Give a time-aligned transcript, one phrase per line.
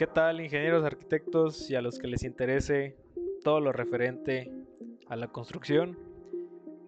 [0.00, 2.96] ¿Qué tal, ingenieros, arquitectos y a los que les interese
[3.44, 4.50] todo lo referente
[5.10, 5.98] a la construcción?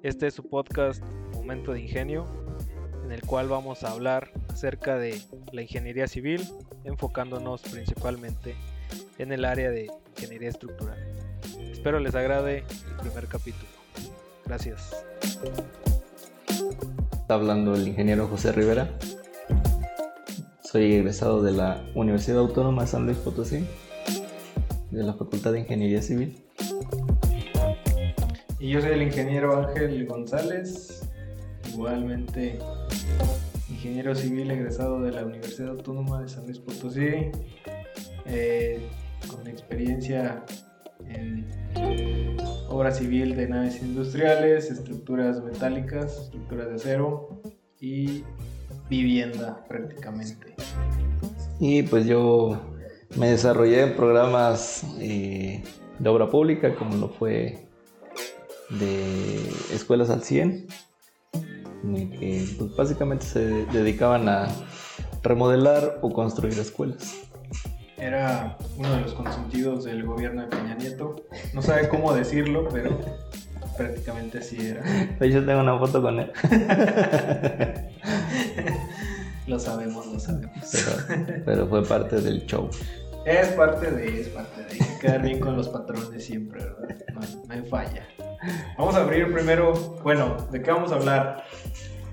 [0.02, 1.04] Este es su podcast
[1.34, 2.24] Momento de Ingenio,
[3.04, 5.20] en el cual vamos a hablar acerca de
[5.52, 6.40] la ingeniería civil,
[6.84, 8.54] enfocándonos principalmente
[9.18, 10.96] en el área de ingeniería estructural.
[11.70, 13.68] Espero les agrade el primer capítulo.
[14.46, 15.04] Gracias.
[17.12, 18.88] Está hablando el ingeniero José Rivera.
[20.72, 23.62] Soy egresado de la Universidad Autónoma de San Luis Potosí,
[24.90, 26.42] de la Facultad de Ingeniería Civil.
[28.58, 31.06] Y yo soy el ingeniero Ángel González,
[31.74, 32.58] igualmente
[33.68, 37.30] ingeniero civil egresado de la Universidad Autónoma de San Luis Potosí,
[38.24, 38.88] eh,
[39.28, 40.42] con experiencia
[41.06, 41.46] en
[42.70, 47.42] obra civil de naves industriales, estructuras metálicas, estructuras de acero
[47.78, 48.24] y
[48.88, 50.54] vivienda prácticamente.
[51.60, 52.60] Y pues yo
[53.16, 55.62] me desarrollé en programas eh,
[55.98, 57.66] de obra pública como lo fue
[58.70, 60.66] de Escuelas al 100,
[62.18, 64.48] que pues, básicamente se dedicaban a
[65.22, 67.28] remodelar o construir escuelas
[68.02, 71.16] era uno de los consentidos del gobierno de Peña Nieto.
[71.54, 72.98] No sabe cómo decirlo, pero
[73.76, 74.82] prácticamente así era.
[75.20, 76.32] Yo tengo una foto con él.
[79.46, 80.72] lo sabemos, lo sabemos.
[81.44, 82.70] Pero, fue parte del show.
[83.24, 84.98] Es parte de, es parte de.
[85.00, 86.96] quedar bien con los patrones siempre, ¿verdad?
[87.14, 88.06] No, no hay falla.
[88.76, 91.44] Vamos a abrir primero, bueno, ¿de qué vamos a hablar?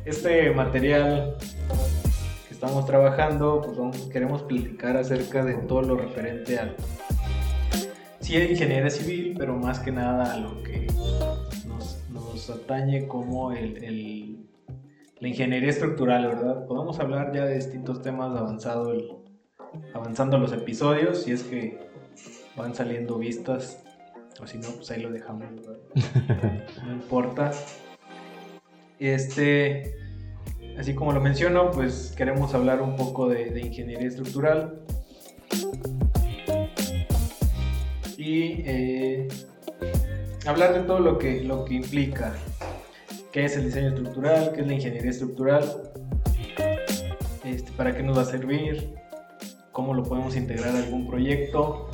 [0.05, 1.35] Este material
[2.59, 6.75] estamos trabajando, pues queremos platicar acerca de todo lo referente al...
[8.19, 10.85] Sí, a ingeniería civil, pero más que nada a lo que
[12.39, 14.49] nos, atañe como el, el,
[15.19, 16.65] la ingeniería estructural, ¿verdad?
[16.65, 19.11] Podemos hablar ya de distintos temas avanzado el,
[19.93, 21.79] avanzando los episodios, si es que
[22.55, 23.83] van saliendo vistas,
[24.41, 25.79] o si no, pues ahí lo dejamos, ¿verdad?
[26.85, 27.51] No importa.
[28.99, 29.93] Este,
[30.79, 34.79] Así como lo menciono, pues queremos hablar un poco de, ingeniería estructural.
[38.17, 39.27] Y eh,
[40.49, 42.33] hablar de todo lo que, lo que implica.
[43.31, 44.51] ¿Qué es el diseño estructural?
[44.53, 45.83] ¿Qué es la ingeniería estructural?
[47.43, 48.95] Este, ¿Para qué nos va a servir?
[49.71, 51.89] ¿Cómo lo podemos integrar a algún proyecto?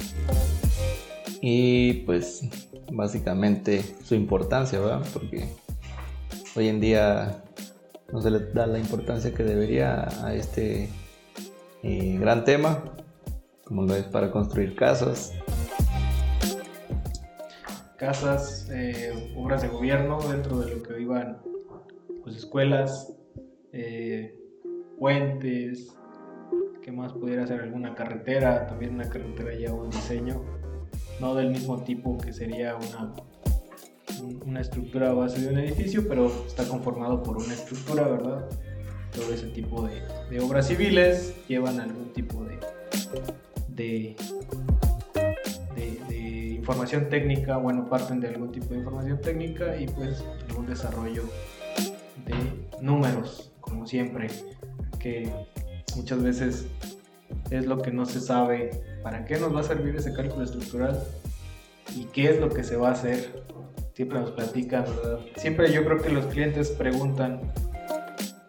[1.41, 2.43] Y pues
[2.91, 5.05] básicamente su importancia, ¿verdad?
[5.13, 5.49] Porque
[6.55, 7.43] hoy en día
[8.11, 10.89] no se le da la importancia que debería a este
[11.83, 12.83] eh, gran tema,
[13.65, 15.33] como lo es para construir casas.
[17.97, 21.41] Casas, eh, obras de gobierno dentro de lo que iban
[22.23, 23.15] pues, escuelas,
[23.71, 24.37] eh,
[24.99, 25.95] puentes,
[26.81, 27.61] ¿qué más pudiera ser?
[27.61, 30.43] Alguna carretera, también una carretera ya un diseño,
[31.19, 33.13] no del mismo tipo que sería una
[34.45, 38.49] una estructura base de un edificio, pero está conformado por una estructura, ¿verdad?
[39.11, 42.59] Todo ese tipo de, obras civiles llevan algún tipo de,
[43.69, 44.15] de, de,
[46.65, 51.21] información técnica, bueno, parten de algún tipo de información técnica y pues algún desarrollo
[52.25, 52.33] de
[52.81, 54.29] números, como siempre,
[54.97, 55.31] que
[55.95, 56.65] muchas veces
[57.51, 58.71] es lo que no se sabe
[59.03, 60.99] para qué nos va a servir ese cálculo estructural
[61.95, 63.45] y qué es lo que se va a hacer
[63.93, 65.19] siempre nos platican, ¿verdad?
[65.37, 67.39] Siempre yo creo que los clientes preguntan,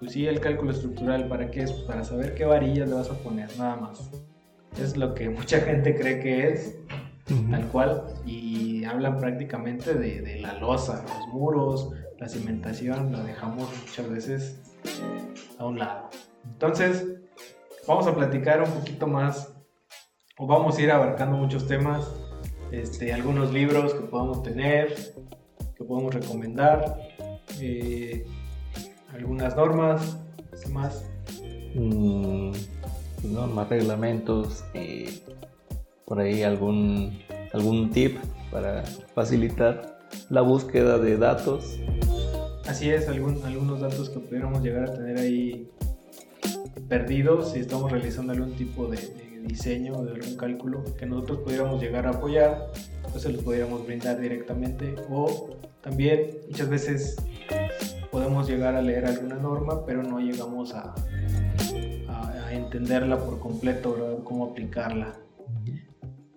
[0.01, 1.71] pues sí, el cálculo estructural, ¿para qué es?
[1.71, 4.11] Pues para saber qué varillas le vas a poner, nada más.
[4.81, 6.77] Es lo que mucha gente cree que es,
[7.51, 13.69] tal cual, y hablan prácticamente de, de la losa, los muros, la cimentación, lo dejamos
[13.85, 14.61] muchas veces
[15.59, 16.09] a un lado.
[16.45, 17.07] Entonces,
[17.87, 19.55] vamos a platicar un poquito más,
[20.39, 22.11] o vamos a ir abarcando muchos temas,
[22.73, 24.95] este, algunos libros que podamos tener,
[25.77, 26.99] que podemos recomendar,
[27.61, 28.27] eh,
[29.13, 30.19] algunas normas,
[30.63, 31.09] ¿qué más?
[31.75, 32.53] Mm,
[33.25, 35.23] normas, reglamentos, eh,
[36.07, 37.19] por ahí algún,
[37.57, 38.19] algún tip
[38.51, 39.99] para facilitar
[40.31, 41.79] la búsqueda de datos.
[42.69, 45.71] Así es, algún, algunos datos que pudiéramos llegar a tener ahí
[46.89, 48.99] perdidos si estamos realizando algún tipo de,
[49.47, 52.71] diseño, de algún cálculo que nosotros pudiéramos llegar a apoyar
[53.11, 55.51] pues se los pudiéramos brindar directamente o
[55.81, 57.17] también muchas veces
[58.11, 60.95] podemos llegar a leer alguna norma pero no llegamos a,
[62.09, 65.15] a, entenderla por completo, cómo aplicarla.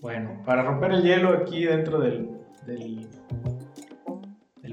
[0.01, 2.29] Bueno, para romper el hielo aquí dentro del,
[2.65, 3.07] del,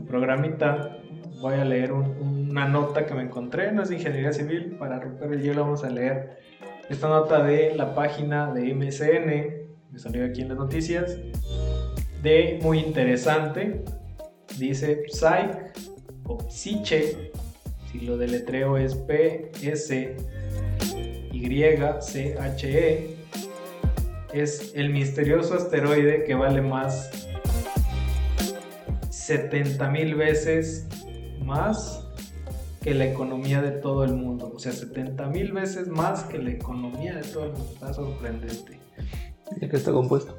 [0.06, 0.98] programita
[1.40, 5.32] voy a leer una nota que me encontré, no es de ingeniería civil, para romper
[5.32, 6.38] el hielo vamos a leer
[6.88, 11.18] esta nota de la página de MSN, me salió aquí en las noticias,
[12.22, 13.82] de muy interesante.
[14.58, 15.72] Dice Psyche
[16.24, 17.32] o Psiche,
[17.90, 20.16] si lo deletreo es P S
[21.32, 21.48] Y
[22.00, 23.15] C H E,
[24.40, 27.10] es el misterioso asteroide que vale más
[29.10, 30.86] 70 mil veces
[31.40, 32.06] más
[32.82, 34.52] que la economía de todo el mundo.
[34.54, 37.70] O sea, 70 mil veces más que la economía de todo el mundo.
[37.72, 38.78] Está sorprendente.
[39.56, 40.36] ¿De qué está compuesto?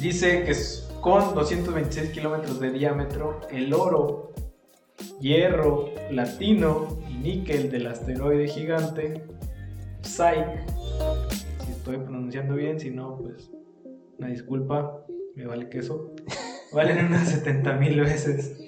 [0.00, 0.54] Dice que
[1.00, 4.32] con 226 kilómetros de diámetro, el oro,
[5.20, 9.24] hierro, platino y níquel del asteroide gigante
[10.02, 10.64] Psyche,
[11.88, 13.50] estoy pronunciando bien, si no, pues
[14.18, 16.12] una disculpa, me vale queso,
[16.72, 18.60] valen unas 70 mil veces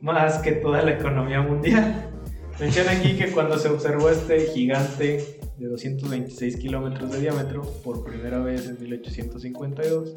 [0.00, 2.10] más que toda la economía mundial.
[2.58, 5.24] Menciona aquí que cuando se observó este gigante
[5.56, 10.16] de 226 kilómetros de diámetro por primera vez en 1852,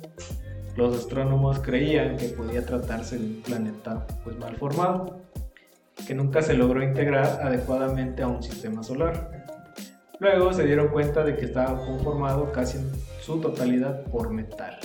[0.76, 5.22] los astrónomos creían que podía tratarse de un planeta pues mal formado,
[6.08, 9.37] que nunca se logró integrar adecuadamente a un sistema solar.
[10.20, 12.92] Luego se dieron cuenta de que estaba conformado casi en
[13.22, 14.80] su totalidad por metal.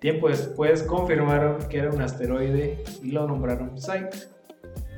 [0.00, 4.32] Tiempo después confirmaron que era un asteroide y lo nombraron Psyche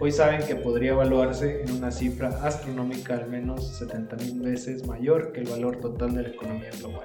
[0.01, 5.41] Hoy saben que podría evaluarse en una cifra astronómica al menos 70.000 veces mayor que
[5.41, 7.03] el valor total de la economía global.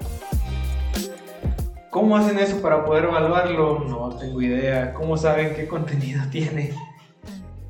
[1.90, 3.80] ¿Cómo hacen eso para poder evaluarlo?
[3.80, 4.92] No tengo idea.
[4.94, 6.72] ¿Cómo saben qué contenido tiene?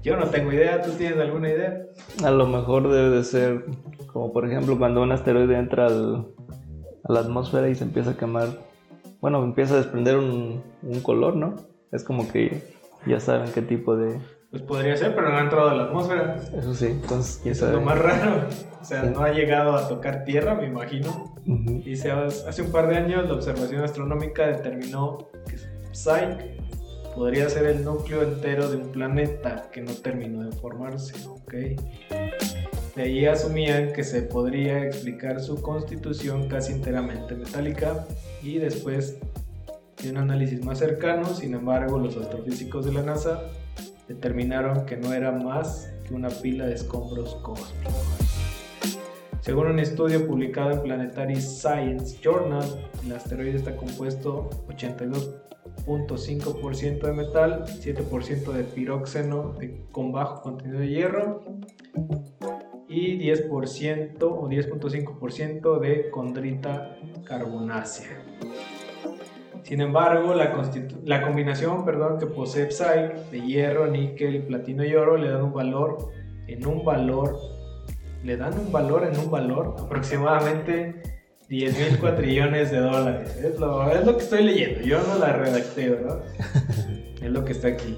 [0.02, 0.82] Yo no tengo idea.
[0.82, 1.82] ¿Tú tienes alguna idea?
[2.24, 3.64] A lo mejor debe de ser
[4.06, 8.48] como por ejemplo cuando un asteroide entra a la atmósfera y se empieza a quemar.
[9.20, 10.62] Bueno, empieza a desprender un
[11.02, 11.56] color, ¿no?
[11.92, 12.62] Es como que
[13.06, 14.18] ya saben qué tipo de,
[14.50, 16.36] pues podría ser, pero no ha entrado a la atmósfera.
[16.56, 18.48] Eso sí, entonces quién Eso es lo más raro.
[18.80, 21.34] O sea, no ha llegado a tocar tierra, me imagino.
[21.84, 25.56] Y se, hace un par de años la observación astronómica determinó que
[25.92, 26.58] Psyche
[27.20, 31.12] podría ser el núcleo entero de un planeta que no terminó de formarse.
[31.28, 31.52] ¿ok?
[32.96, 38.06] De ahí asumían que se podría explicar su constitución casi enteramente metálica
[38.42, 39.18] y después
[40.02, 43.42] de un análisis más cercano, sin embargo, los astrofísicos de la NASA
[44.08, 47.92] determinaron que no era más que una pila de escombros cósmicos.
[49.42, 52.64] Según un estudio publicado en Planetary Science Journal,
[53.04, 54.48] el asteroide está compuesto
[55.86, 59.54] 82.5% de metal, 7% de piróxeno
[59.92, 61.42] con bajo contenido de hierro
[62.88, 68.22] y 10% o 10.5% de condrita carbonácea.
[69.62, 70.52] Sin embargo, la,
[71.04, 75.52] la combinación perdón, que posee Psyche de hierro, níquel, platino y oro le dan un
[75.52, 76.10] valor
[76.48, 77.38] en un valor,
[78.24, 81.19] le dan un valor en un valor aproximadamente
[81.50, 83.36] 10 mil cuatrillones de dólares.
[83.42, 86.20] Es lo, es lo que estoy leyendo, yo no la redacté, ¿verdad?
[87.20, 87.96] Es lo que está aquí.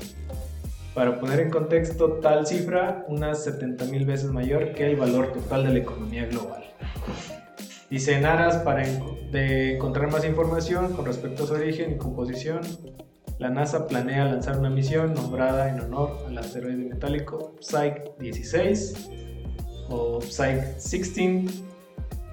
[0.95, 5.65] Para poner en contexto, tal cifra, unas 70 mil veces mayor que el valor total
[5.65, 6.65] de la economía global.
[7.89, 8.83] Dice en aras para
[9.31, 12.63] de encontrar más información con respecto a su origen y composición,
[13.39, 19.11] la NASA planea lanzar una misión nombrada en honor al asteroide metálico Psyche 16
[19.89, 21.63] o Psyche 16.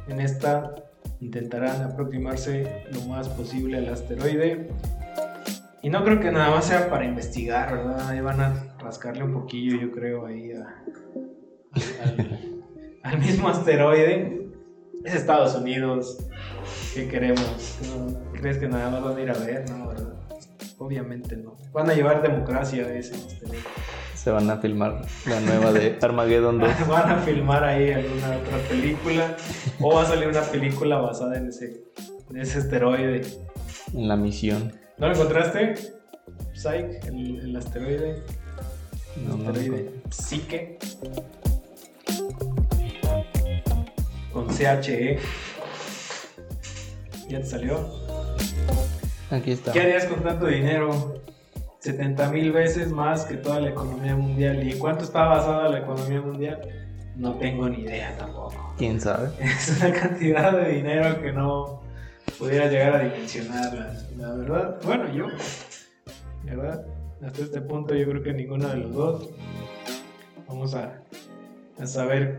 [0.07, 0.88] En esta
[1.21, 4.69] intentarán aproximarse lo más posible al asteroide.
[5.81, 8.09] Y no creo que nada más sea para investigar, ¿verdad?
[8.09, 10.51] Ahí van a rascarle un poquillo, yo creo, ahí
[13.03, 14.49] al mismo asteroide
[15.05, 16.17] es Estados Unidos.
[16.93, 17.77] ¿Qué queremos?
[18.33, 19.69] ¿Crees que nada más van a ir a ver?
[19.69, 19.89] No.
[20.79, 21.57] Obviamente no.
[21.73, 23.13] Van a llevar democracia a ese
[24.21, 26.69] Se van a filmar la nueva de Armageddon 2.
[26.89, 29.37] van a filmar ahí alguna otra película.
[29.79, 31.85] O va a salir una película basada en ese,
[32.29, 33.21] en ese asteroide.
[33.93, 34.73] En la misión.
[34.97, 35.75] ¿No lo encontraste?
[36.51, 38.21] Psyche, el, asteroide.
[39.15, 39.89] El no, asteroide.
[40.09, 40.77] Psique
[44.33, 45.17] con CHE.
[47.29, 47.89] ¿Ya te salió?
[49.31, 49.71] Aquí está.
[49.71, 51.21] ¿Qué harías con tanto dinero?
[51.79, 54.67] 70 mil veces más que toda la economía mundial.
[54.67, 56.61] ¿Y cuánto está basada la economía mundial?
[57.15, 58.73] No tengo ni idea tampoco.
[58.77, 59.29] ¿Quién sabe?
[59.39, 61.81] Es una cantidad de dinero que no
[62.37, 63.93] pudiera llegar a dimensionarla.
[64.17, 65.27] La verdad, bueno, yo,
[66.43, 66.85] ¿verdad?
[67.25, 69.29] Hasta este punto yo creo que ninguno de los dos
[70.47, 71.01] vamos a,
[71.79, 72.37] a saber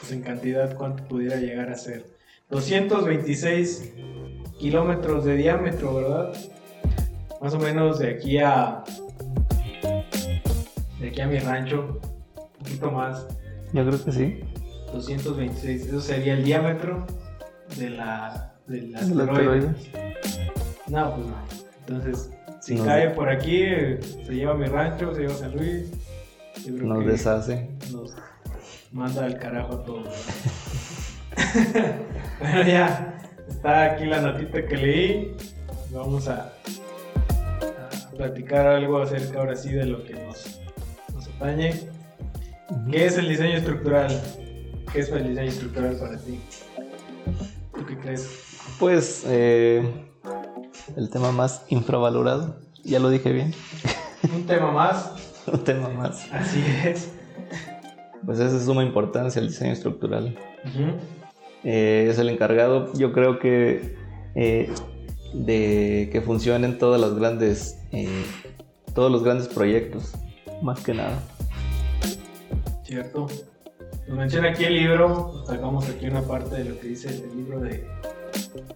[0.00, 2.06] pues, en cantidad cuánto pudiera llegar a ser.
[2.50, 3.92] 226
[4.58, 6.32] kilómetros de diámetro, ¿verdad?
[7.40, 8.82] Más o menos de aquí a.
[11.00, 12.00] de aquí a mi rancho,
[12.36, 13.26] un poquito más.
[13.72, 14.40] Yo creo que sí.
[14.92, 15.86] 226.
[15.86, 17.06] Eso sería el diámetro
[17.78, 19.68] de la, del El asteroide.
[20.88, 21.34] No, pues no.
[21.86, 23.64] Entonces, si Nos cae de- por aquí,
[24.24, 25.90] se lleva mi rancho, se lleva San Luis.
[26.64, 27.68] yo creo Nos que deshace.
[27.92, 28.14] nos
[28.92, 30.08] manda al carajo a todos.
[32.40, 35.36] bueno, ya está aquí la notita que leí.
[35.92, 36.52] Vamos a, a
[38.16, 40.60] platicar algo acerca ahora sí de lo que nos,
[41.14, 41.72] nos atañe.
[42.90, 44.20] ¿Qué es el diseño estructural?
[44.92, 46.40] ¿Qué es el diseño estructural para ti?
[47.74, 48.56] ¿Tú qué crees?
[48.78, 49.82] Pues eh,
[50.96, 53.54] el tema más infravalorado, ya lo dije bien,
[54.34, 55.12] Un tema más,
[55.52, 56.26] un tema más.
[56.32, 57.12] así es.
[58.24, 60.36] Pues es de suma importancia el diseño estructural.
[61.62, 63.96] Eh, es el encargado, yo creo que
[64.34, 64.70] eh,
[65.32, 68.24] de que funcionen todas las grandes, eh,
[68.94, 70.12] todos los grandes proyectos,
[70.62, 71.18] más que nada.
[72.82, 73.26] Cierto.
[74.06, 77.58] Nos menciona aquí el libro, sacamos aquí una parte de lo que dice el libro
[77.60, 77.88] de,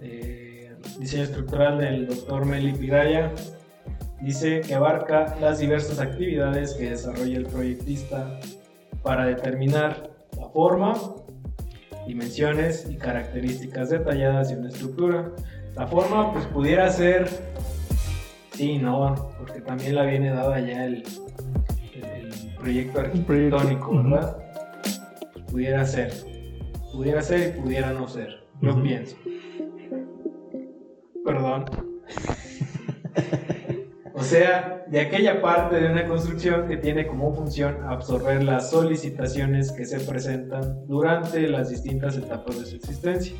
[0.01, 3.33] de diseño estructural del doctor Meli Piraya.
[4.21, 8.41] Dice que abarca las diversas actividades que desarrolla el proyectista
[9.03, 10.95] para determinar la forma,
[12.07, 15.31] dimensiones y características detalladas de una estructura.
[15.77, 17.29] La forma pues pudiera ser,
[18.61, 21.03] sí, no, porque también la viene dada ya el,
[21.95, 24.03] el- el proyecto arquitectónico.
[24.03, 24.37] ¿verdad?
[25.33, 26.13] Pues pudiera ser,
[26.93, 28.83] pudiera ser y pudiera no ser, yo Ujú.
[28.83, 29.17] pienso.
[31.25, 31.65] Perdón.
[34.13, 39.73] O sea, de aquella parte de una construcción que tiene como función absorber las solicitaciones
[39.73, 43.35] que se presentan durante las distintas etapas de su existencia.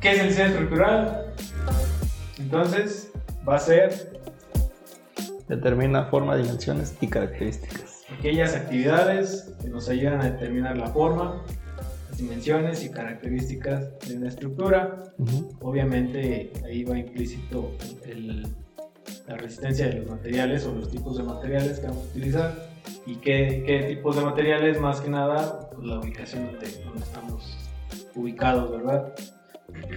[0.00, 1.31] ¿Qué es el diseño estructural?
[2.38, 3.10] Entonces,
[3.48, 4.20] va a ser
[5.48, 8.02] Determina forma, dimensiones y características.
[8.18, 11.42] aquellas actividades que nos ayudan a determinar la forma,
[12.08, 15.12] las dimensiones y características de una estructura.
[15.60, 17.72] Obviamente ahí va implícito
[18.04, 18.46] el-
[19.26, 22.68] la resistencia de los materiales o los tipos de materiales que vamos a utilizar
[23.06, 27.56] y qué, qué tipos de materiales, más que nada, pues, la ubicación donde, donde estamos
[28.14, 29.12] ubicados, ¿verdad?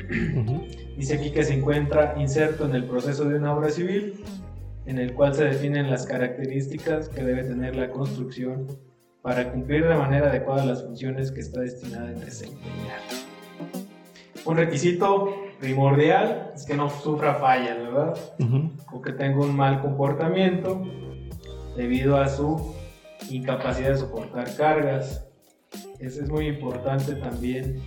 [0.98, 4.14] Dice aquí que se encuentra inserto en el proceso de una obra civil,
[4.86, 8.68] en el cual se definen las características que debe tener la construcción
[9.22, 13.02] para cumplir de manera adecuada las funciones que está destinada a desempeñar.
[14.46, 18.18] Un requisito primordial es que no sufra fallas, ¿verdad?
[18.40, 18.72] Ujú.
[18.94, 20.84] O que tenga un mal comportamiento
[21.76, 22.76] debido a su
[23.30, 25.28] incapacidad de soportar cargas.
[26.00, 27.82] Eso es muy importante también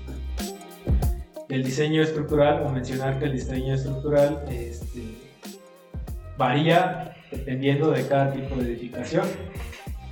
[1.48, 5.02] del diseño estructural o mencionar que el diseño estructural este,
[6.36, 9.26] varía dependiendo de cada tipo de edificación.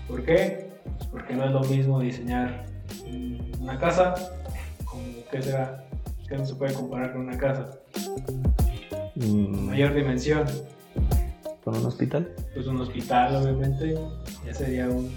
[0.08, 0.70] ¿Por qué?
[0.84, 2.64] Pues porque no es lo mismo diseñar
[3.60, 4.14] una casa
[4.84, 5.84] como que será
[6.28, 7.70] que no se puede comparar con una casa.
[9.16, 10.44] Mm, Mayor dimensión,
[11.64, 12.32] ¿Con un hospital?
[12.54, 13.96] pues un hospital obviamente
[14.44, 15.10] ya sería un-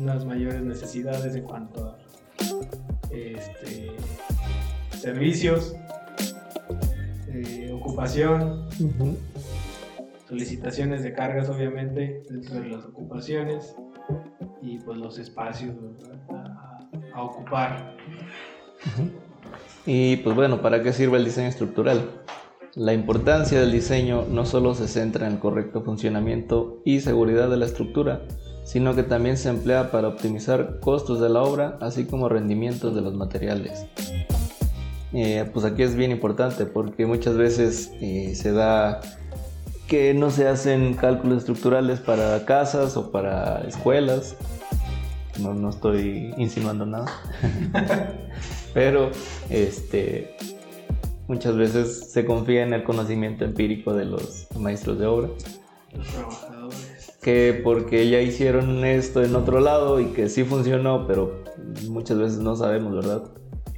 [0.00, 1.98] unas mayores necesidades en cuanto a
[3.10, 3.90] este,
[5.00, 5.74] servicios,
[7.28, 9.16] eh, ocupación, Ujú.
[10.28, 13.74] solicitaciones de cargas obviamente dentro de las ocupaciones
[14.62, 15.74] y pues los espacios
[16.30, 16.78] a,
[17.14, 17.96] a ocupar.
[19.86, 22.10] Y pues bueno, ¿para qué sirve el diseño estructural?
[22.74, 27.56] La importancia del diseño no solo se centra en el correcto funcionamiento y seguridad de
[27.56, 28.22] la estructura,
[28.64, 33.00] sino que también se emplea para optimizar costos de la obra, así como rendimientos de
[33.00, 33.86] los materiales.
[35.12, 39.00] Eh, pues aquí es bien importante porque muchas veces eh, se da
[39.88, 44.36] que no se hacen cálculos estructurales para casas o para escuelas.
[45.40, 47.06] No, no estoy insinuando nada.
[48.74, 49.10] Pero
[49.48, 50.36] este,
[51.26, 55.28] muchas veces se confía en el conocimiento empírico de los maestros de obra.
[55.92, 57.18] Los trabajadores.
[57.20, 61.42] Que porque ya hicieron esto en otro lado y que sí funcionó, pero
[61.88, 63.24] muchas veces no sabemos, ¿verdad?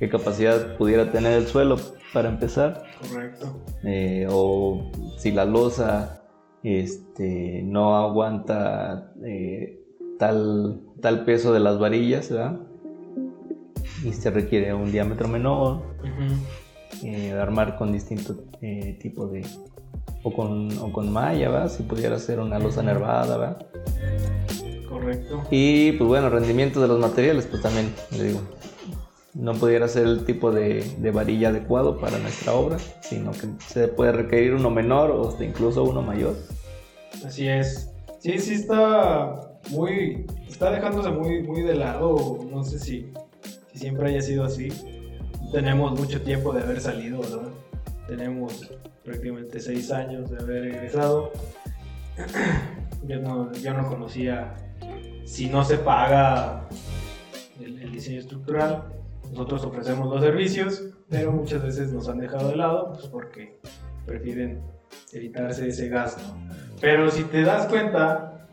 [0.02, 1.76] Qué capacidad pudiera tener el suelo
[2.12, 2.82] para empezar.
[3.08, 3.62] Correcto.
[3.84, 6.24] eh, o si la losa
[6.64, 9.80] este, no aguanta eh,
[10.18, 12.58] tal, tal peso de las varillas, ¿verdad?
[14.04, 15.82] Y se requiere un diámetro menor,
[17.04, 18.34] eh, armar con distinto
[18.98, 19.46] tipo de...
[20.24, 21.68] O con, o con malla, ¿verdad?
[21.68, 23.66] Si pudiera ser una losa nervada, ¿verdad?
[24.88, 25.44] Correcto.
[25.52, 28.40] Y pues bueno, rendimiento de los materiales, pues también, le digo,
[29.34, 33.88] no pudiera ser el tipo de, de varilla adecuado para nuestra obra, sino que se
[33.88, 36.36] puede requerir uno menor o incluso uno mayor.
[37.24, 37.90] Así es.
[38.18, 43.12] Sí, sí está muy, está dejándose muy, muy de lado, no sé si,
[43.72, 44.68] si siempre haya sido así.
[45.50, 47.20] Tenemos mucho tiempo de haber salido.
[48.06, 48.70] Tenemos
[49.04, 51.32] prácticamente seis años de haber egresado.
[53.06, 54.54] Yo no, no conocía,
[55.24, 56.68] si no se paga
[57.60, 59.01] el diseño estructural,
[59.32, 63.58] nosotros ofrecemos los servicios, pero muchas veces nos han dejado de lado pues porque
[64.06, 64.60] prefieren
[65.12, 66.22] evitarse ese gasto.
[66.80, 68.46] Pero si te das cuenta,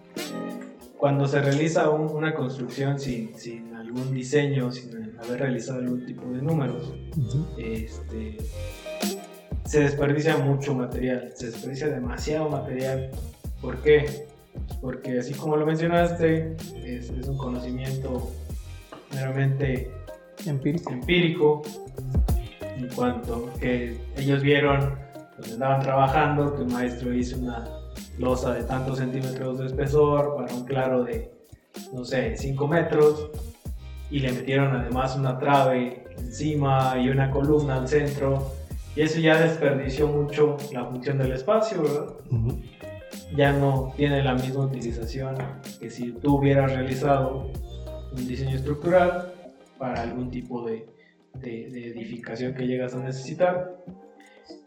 [0.98, 6.24] cuando se realiza un- una construcción sin, sin algún diseño, sin haber realizado algún tipo
[6.32, 6.94] de números,
[7.58, 8.38] este,
[9.66, 13.10] se desperdicia mucho material, se desperdicia demasiado material.
[13.62, 14.28] ¿Por qué?
[14.82, 18.32] Porque así como lo mencionaste, es, es un conocimiento
[19.14, 19.92] meramente
[20.46, 20.92] Empírico.
[20.94, 21.62] empírico
[22.78, 24.98] en cuanto que ellos vieron
[25.38, 27.68] donde andaban trabajando que un maestro hizo una
[28.18, 31.32] losa de tantos centímetros de espesor para un claro de
[31.94, 33.30] no sé 5 metros
[34.10, 38.54] y le metieron además una trave encima y una columna al centro
[38.96, 42.08] y eso ya desperdició mucho la función del espacio ¿verdad?
[43.36, 45.36] Ya no tiene la misma utilización
[45.80, 47.52] que si tú hubieras realizado
[48.12, 49.34] un diseño estructural
[49.80, 50.86] para algún tipo de,
[51.36, 53.78] de- de edificación que llegas a necesitar.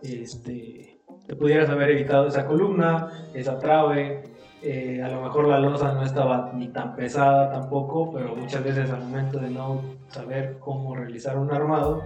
[0.02, 4.22] Este, te pudieras haber evitado esa columna, esa trave,
[4.62, 8.90] eh, a lo mejor la losa no estaba ni tan pesada tampoco, pero muchas veces
[8.90, 12.04] al momento de no saber cómo realizar un armado,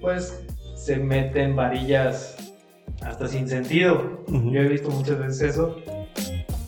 [0.00, 0.44] pues
[0.74, 2.36] se meten varillas
[3.02, 4.20] hasta sin sentido.
[4.28, 4.50] Ujú.
[4.50, 5.76] Yo he visto muchas veces eso,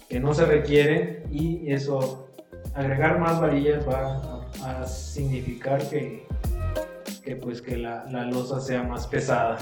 [0.09, 2.29] que no se requiere y eso,
[2.75, 4.34] agregar más varillas va a,
[4.65, 6.27] a significar que,
[7.23, 9.59] que, pues que la, la losa sea más pesada,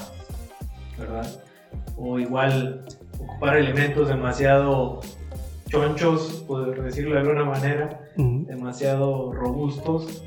[0.98, 1.26] ¿verdad?
[1.96, 2.84] O igual
[3.18, 5.00] ocupar elementos demasiado
[5.68, 10.22] chonchos, por decirlo de alguna manera, demasiado robustos,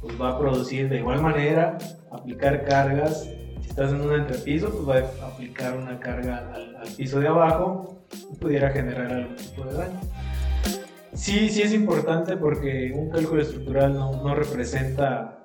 [0.00, 1.78] pues va a producir de igual manera,
[2.10, 3.28] aplicar cargas.
[3.60, 7.28] Si estás en un entrepiso, pues va a aplicar una carga al, al piso de
[7.28, 10.00] abajo y pudiera generar algún tipo de daño.
[11.22, 15.44] Sí, sí es importante porque un cálculo estructural no, no representa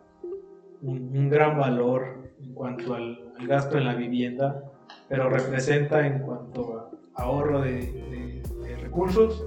[0.81, 4.63] un, un gran valor en cuanto al, al gasto en la vivienda,
[5.07, 9.43] pero representa en cuanto a ahorro de, de- de recursos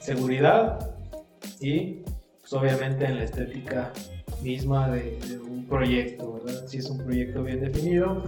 [0.00, 0.90] seguridad
[1.60, 2.02] y
[2.40, 3.92] pues, obviamente en la estética
[4.42, 6.66] misma de, de un proyecto, ¿verdad?
[6.66, 8.24] Si es un proyecto bien definido,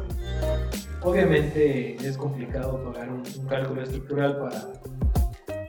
[1.02, 4.68] obviamente es complicado pagar un, un cálculo estructural para,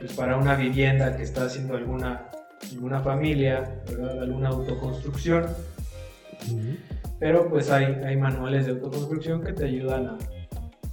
[0.03, 2.29] pues, para una vivienda que está haciendo alguna,
[2.73, 4.21] alguna familia, ¿verdad?
[4.21, 5.45] Alguna autoconstrucción,
[7.19, 10.17] pero pues hay, hay manuales de autoconstrucción que te ayudan a,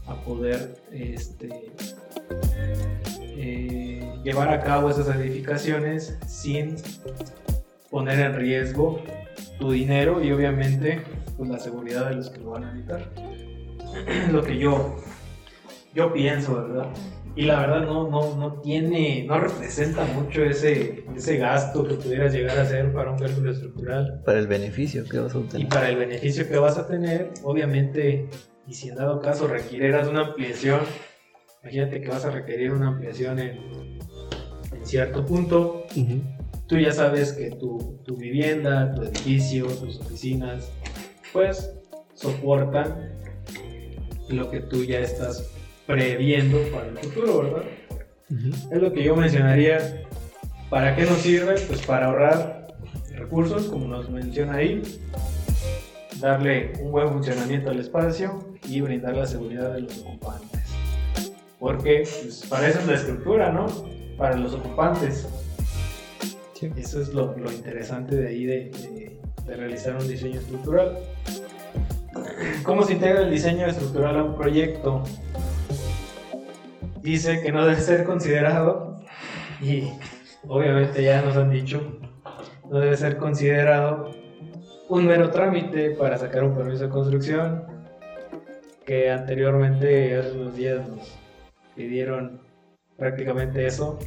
[0.07, 1.73] a poder este,
[3.37, 6.77] eh, llevar a cabo esas edificaciones sin
[7.91, 9.03] poner en riesgo
[9.59, 11.03] tu dinero y obviamente
[11.37, 13.11] pues, la seguridad de los que lo van a habitar.
[14.31, 15.03] lo que yo,
[15.95, 16.87] yo pienso, ¿verdad?
[17.37, 22.33] Y la verdad no, no, no tiene, no representa mucho ese, ese gasto que pudieras
[22.33, 24.21] llegar a hacer para un cálculo estructural.
[24.27, 25.69] Para el beneficio que vas a Y obtener.
[25.69, 28.29] para el beneficio que vas a tener, obviamente,
[28.67, 30.81] y si en dado caso requirieras una ampliación,
[31.63, 33.59] imagínate que vas a requerir una ampliación en,
[34.73, 36.21] en cierto punto, Ujú.
[36.67, 40.71] tú ya sabes que tu, tu vivienda, tu edificio, tus oficinas,
[41.33, 41.71] pues
[42.15, 43.13] soportan
[44.29, 45.49] lo que tú ya estás
[45.91, 47.63] previendo para el futuro, ¿verdad?
[48.73, 50.03] Es lo que yo mencionaría.
[50.69, 51.55] ¿Para qué nos sirve?
[51.67, 52.69] Pues para ahorrar
[53.17, 54.83] recursos, como nos menciona ahí,
[56.21, 60.61] darle un buen funcionamiento al espacio y brindar la seguridad de los ocupantes.
[61.59, 63.67] Porque pues, para eso es la estructura, ¿no?
[64.17, 65.27] Para los ocupantes.
[66.55, 66.71] Sí.
[66.77, 70.99] Eso es lo, lo interesante de ahí de, de- de realizar un diseño estructural.
[72.63, 75.03] ¿Cómo se integra el diseño estructural a un proyecto?
[77.03, 78.97] Dice que no debe ser considerado,
[79.61, 79.91] y
[80.47, 81.99] obviamente ya nos han dicho,
[82.71, 84.11] no debe ser considerado
[84.89, 87.65] un mero trámite para sacar un permiso de construcción,
[88.85, 91.19] que anteriormente, hace unos días, nos
[91.75, 92.41] pidieron
[92.97, 93.99] prácticamente eso.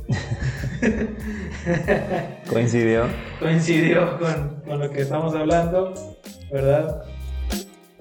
[2.49, 3.05] Coincidió.
[3.39, 5.93] coincidió con, con lo que estamos hablando,
[6.51, 7.03] ¿verdad?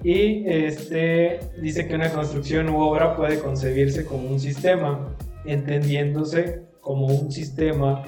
[0.03, 7.07] Y este dice que una construcción u obra puede concebirse como un sistema, entendiéndose como
[7.07, 8.03] un sistema,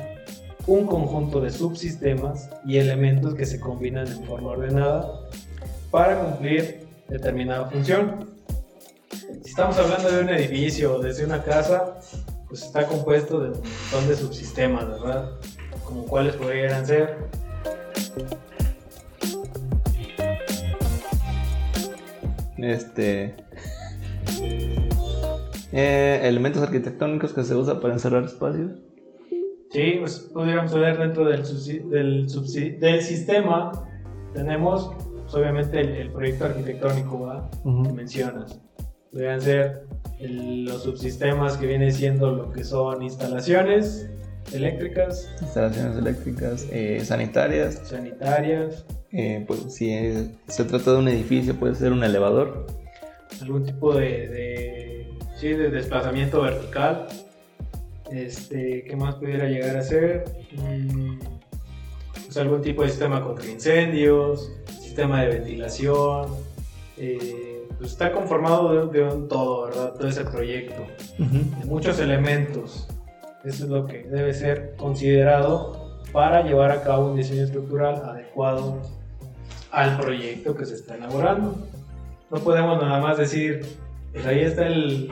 [0.67, 5.21] un conjunto de subsistemas y elementos que se combinan en forma ordenada
[5.89, 8.29] para cumplir determinada función.
[9.41, 11.99] Si estamos hablando de un edificio o desde una casa,
[12.49, 15.31] pues está compuesto de un montón de subsistemas, ¿verdad?
[15.85, 17.17] como cuáles podrían ser.
[22.57, 23.35] Este.
[25.71, 28.71] Eh, elementos arquitectónicos que se usa para encerrar espacios.
[29.71, 31.43] Sí, pues pudiéramos ver dentro del,
[31.89, 32.27] del,
[32.79, 33.71] del sistema,
[34.33, 34.91] tenemos
[35.25, 38.59] pues, obviamente el, proyecto arquitectónico que mencionas.
[39.11, 39.85] Podrían ser
[40.19, 44.09] los subsistemas que vienen siendo lo que son instalaciones
[44.53, 45.29] eléctricas.
[45.41, 47.81] Instalaciones eléctricas, eh, sanitarias.
[47.83, 48.85] Sanitarias.
[49.11, 49.89] Eh, pues si
[50.47, 52.65] se trata de un edificio, puede ser un elevador.
[53.41, 57.07] Algún tipo de, sí, de desplazamiento vertical.
[58.11, 60.25] Este, ¿Qué más pudiera llegar a ser?
[60.57, 61.17] Mm,
[62.25, 66.27] pues algún tipo de sistema contra incendios, sistema de ventilación.
[66.97, 69.93] Eh, pues está conformado de, un todo, ¿verdad?
[69.93, 70.85] Todo ese proyecto.
[71.17, 72.87] De muchos elementos.
[73.43, 75.84] Eso es lo que debe ser considerado
[76.15, 78.81] para llevar a cabo un diseño estructural adecuado
[79.69, 81.57] al proyecto que se está elaborando.
[82.31, 83.65] No podemos nada más decir,
[84.13, 85.11] pues ahí está el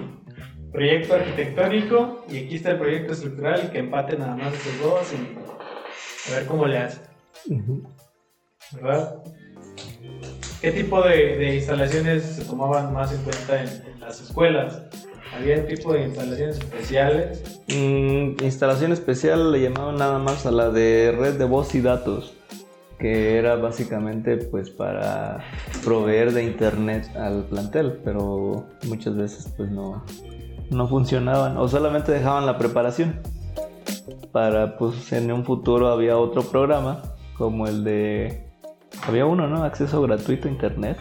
[0.72, 5.14] proyecto arquitectónico y aquí está el proyecto estructural y que empate nada más esos dos
[5.14, 7.02] y a ver cómo le hace.
[8.72, 9.18] ¿Verdad?
[10.62, 14.82] ¿Qué tipo de, instalaciones se tomaban más en cuenta en, las escuelas?
[15.36, 17.62] ¿Había un tipo de instalaciones especiales?
[17.68, 22.34] Mm, instalación especial le llamaban nada más a la de red de voz y datos,
[23.00, 25.44] que era básicamente pues para
[25.84, 30.04] proveer de internet al plantel, pero muchas veces pues no,
[30.70, 33.20] no funcionaban o solamente dejaban la preparación.
[34.32, 37.02] Para, pues en un futuro había otro programa
[37.38, 38.44] como el de...
[39.08, 39.64] Había uno, ¿no?
[39.64, 40.98] Acceso gratuito a internet.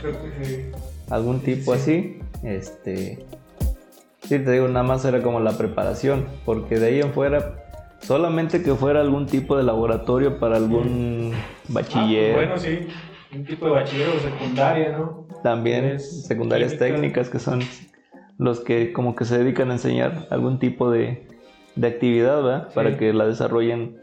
[1.11, 2.19] Algún tipo así.
[2.43, 3.25] Este...
[4.23, 7.57] Sí, te digo, nada más era como la preparación, porque de ahí en fuera,
[8.01, 11.33] solamente que fuera algún tipo de laboratorio para algún
[11.69, 12.33] bachiller.
[12.33, 12.87] Ah, bueno, sí,
[13.35, 15.27] un tipo de bachiller o secundaria, ¿no?
[15.43, 17.61] También secundarias técnicas que son
[18.39, 21.27] los que como que se dedican a enseñar algún tipo de,
[21.75, 22.73] de actividad, ¿verdad?
[22.75, 23.99] Para que la desarrollen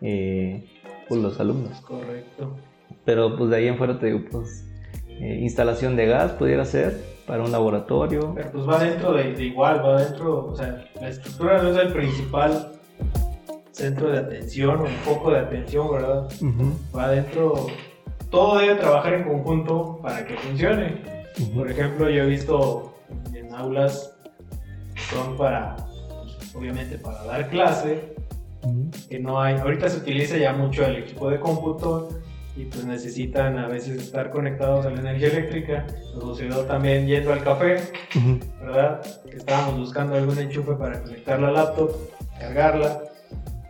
[0.00, 0.64] eh,
[1.08, 1.80] pues, los alumnos.
[1.80, 2.56] Correcto.
[3.04, 4.64] Pero pues de ahí en fuera te digo, pues
[5.08, 8.32] eh, instalación de gas pudiera ser para un laboratorio.
[8.34, 11.92] Pero pues va dentro de, igual, va dentro, o sea, la estructura no es el
[11.92, 12.72] principal
[13.72, 16.28] centro de atención o un foco de atención, ¿verdad?
[16.96, 17.66] Va dentro,
[18.30, 21.02] todo debe trabajar en conjunto para que funcione.
[21.54, 22.94] Por ejemplo, yo he visto
[23.56, 24.16] aulas
[25.10, 25.76] son para,
[26.54, 28.14] obviamente, para dar clase,
[29.08, 32.08] que no hay, ahorita se utiliza ya mucho el equipo de cómputo
[32.56, 35.86] y pues necesitan a veces estar conectados a la energía eléctrica.
[36.14, 37.82] Nos sucedió también yendo al café,
[38.60, 39.02] ¿verdad?
[39.28, 41.92] Que estábamos buscando algún enchufe para conectar la laptop,
[42.40, 43.02] cargarla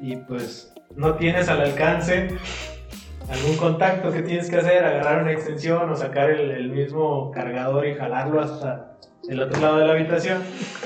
[0.00, 2.28] y pues no tienes al alcance
[3.28, 7.86] algún contacto que tienes que hacer, agarrar una extensión o sacar el, el mismo cargador
[7.86, 8.96] y jalarlo hasta
[9.28, 10.42] el otro lado de la habitación.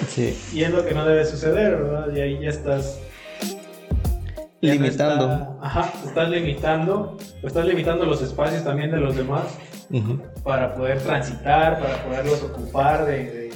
[0.09, 0.39] Sí.
[0.55, 2.15] Y es lo que no debe suceder, ¿verdad?
[2.15, 2.99] Y ahí ya estás
[4.61, 5.59] limitando.
[5.61, 9.59] ajá, estás limitando, estás limitando los espacios también de los demás
[10.45, 13.51] para poder transitar, para poderlos ocupar, de,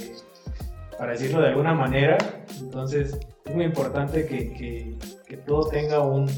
[0.97, 2.17] para decirlo de alguna manera.
[2.59, 6.29] Entonces, es muy importante que, que, que todo tenga un,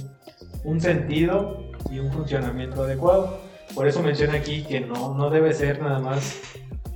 [0.64, 3.40] un, sentido y un funcionamiento adecuado.
[3.74, 6.40] Por eso menciona aquí que no, no debe ser nada más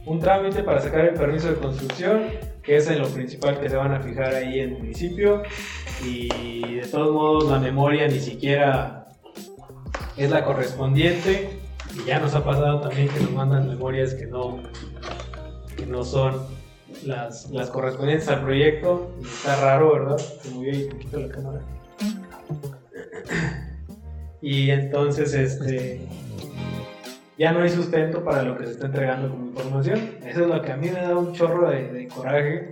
[0.05, 2.23] un trámite para sacar el permiso de construcción,
[2.63, 5.43] que es en lo principal que se van a fijar ahí en el municipio.
[6.05, 9.07] Y de todos modos la memoria ni siquiera
[10.17, 11.59] es la correspondiente.
[11.95, 14.61] Y ya nos ha pasado también que nos mandan memorias que no,
[15.75, 16.45] que no son
[17.05, 19.11] las, las correspondientes al proyecto.
[19.21, 20.17] Y está raro, ¿verdad?
[20.17, 21.61] Se movió ahí poquito la cámara.
[24.41, 26.01] Y entonces, este
[27.41, 29.99] ya no hay sustento para lo que se está entregando como información.
[30.23, 32.71] Eso es lo que a mí me da un chorro de, coraje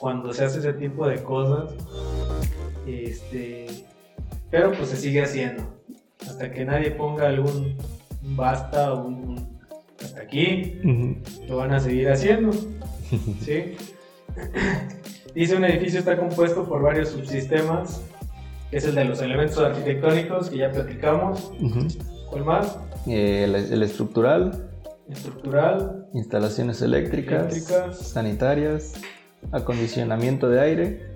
[0.00, 1.76] cuando se hace ese tipo de cosas.
[2.88, 3.66] Este,
[4.50, 5.62] pero pues se sigue haciendo.
[6.22, 7.76] Hasta que nadie ponga algún
[8.20, 9.60] basta o un,
[10.02, 10.80] hasta aquí,
[11.46, 12.50] lo van a seguir haciendo.
[13.42, 13.76] ¿sí?
[15.36, 18.02] Dice un edificio está compuesto por varios subsistemas,
[18.72, 21.52] que es el de los elementos arquitectónicos que ya platicamos.
[22.28, 22.76] ¿Cuál más?
[23.06, 24.70] Eh, el, estructural.
[25.08, 26.06] Estructural.
[26.14, 27.64] Instalaciones eléctricas,
[27.98, 28.94] Sanitarias.
[29.52, 31.06] Acondicionamiento de aire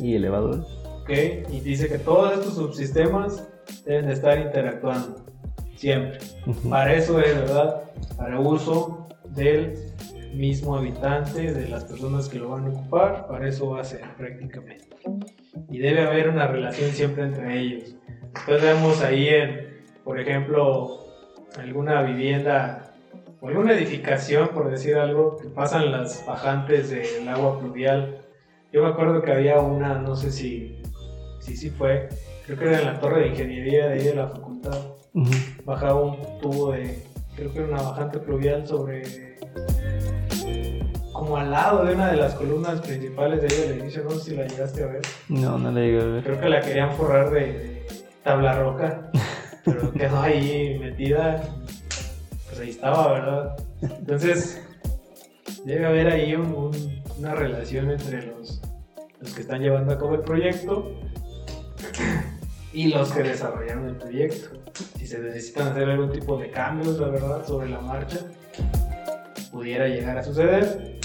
[0.00, 0.66] y elevadores.
[1.02, 1.10] Ok,
[1.50, 3.46] y dice que todos estos subsistemas
[3.84, 5.24] deben estar interactuando.
[5.76, 6.18] Siempre.
[6.68, 7.82] Para eso es, ¿verdad?
[8.16, 9.74] Para uso del
[10.34, 13.28] mismo habitante, de las personas que lo van a ocupar.
[13.28, 14.88] Para eso va a ser prácticamente.
[15.70, 17.96] Y debe haber una relación siempre entre ellos
[18.40, 21.05] Entonces vemos ahí, en, por ejemplo,
[21.58, 22.92] alguna vivienda
[23.40, 28.22] o alguna edificación, por decir algo, que pasan las bajantes del agua pluvial.
[28.72, 30.82] Yo me acuerdo que había una, no sé si,
[31.40, 32.08] si sí fue,
[32.44, 34.78] creo que era en la torre de ingeniería de ahí de la facultad.
[35.64, 37.02] Bajaba un tubo de,
[37.34, 39.36] creo que era una bajante pluvial sobre
[41.12, 44.30] como al lado de una de las columnas principales de ahí del edificio, no sé
[44.30, 45.02] si la llegaste a ver.
[45.30, 46.24] No, no la llegué a ver.
[46.24, 47.86] Creo que la querían forrar de,
[48.26, 49.08] tabla roca,
[49.66, 51.42] pero quedó ahí metida,
[52.46, 53.56] pues ahí estaba, ¿verdad?
[53.82, 54.62] Entonces,
[55.64, 58.62] debe haber ahí una relación entre los,
[59.20, 60.92] los que están llevando a cabo el proyecto
[62.72, 64.56] y los que desarrollaron el proyecto.
[64.96, 68.18] Si se necesitan hacer algún tipo de cambios, la verdad, sobre la marcha,
[69.50, 71.00] pudiera llegar a suceder.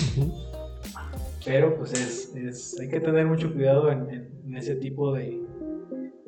[1.44, 5.42] Pero pues es, hay que tener mucho cuidado en, ese tipo de,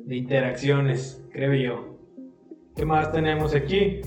[0.00, 1.93] de, interacciones, creo yo.
[2.76, 4.00] ¿Qué más tenemos aquí?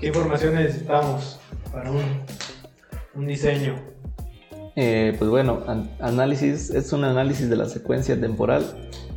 [0.00, 1.38] ¿Qué información necesitamos
[1.70, 2.02] para un,
[3.14, 3.74] un diseño?
[4.76, 5.62] Eh, pues bueno,
[6.00, 8.64] análisis es un análisis de la secuencia temporal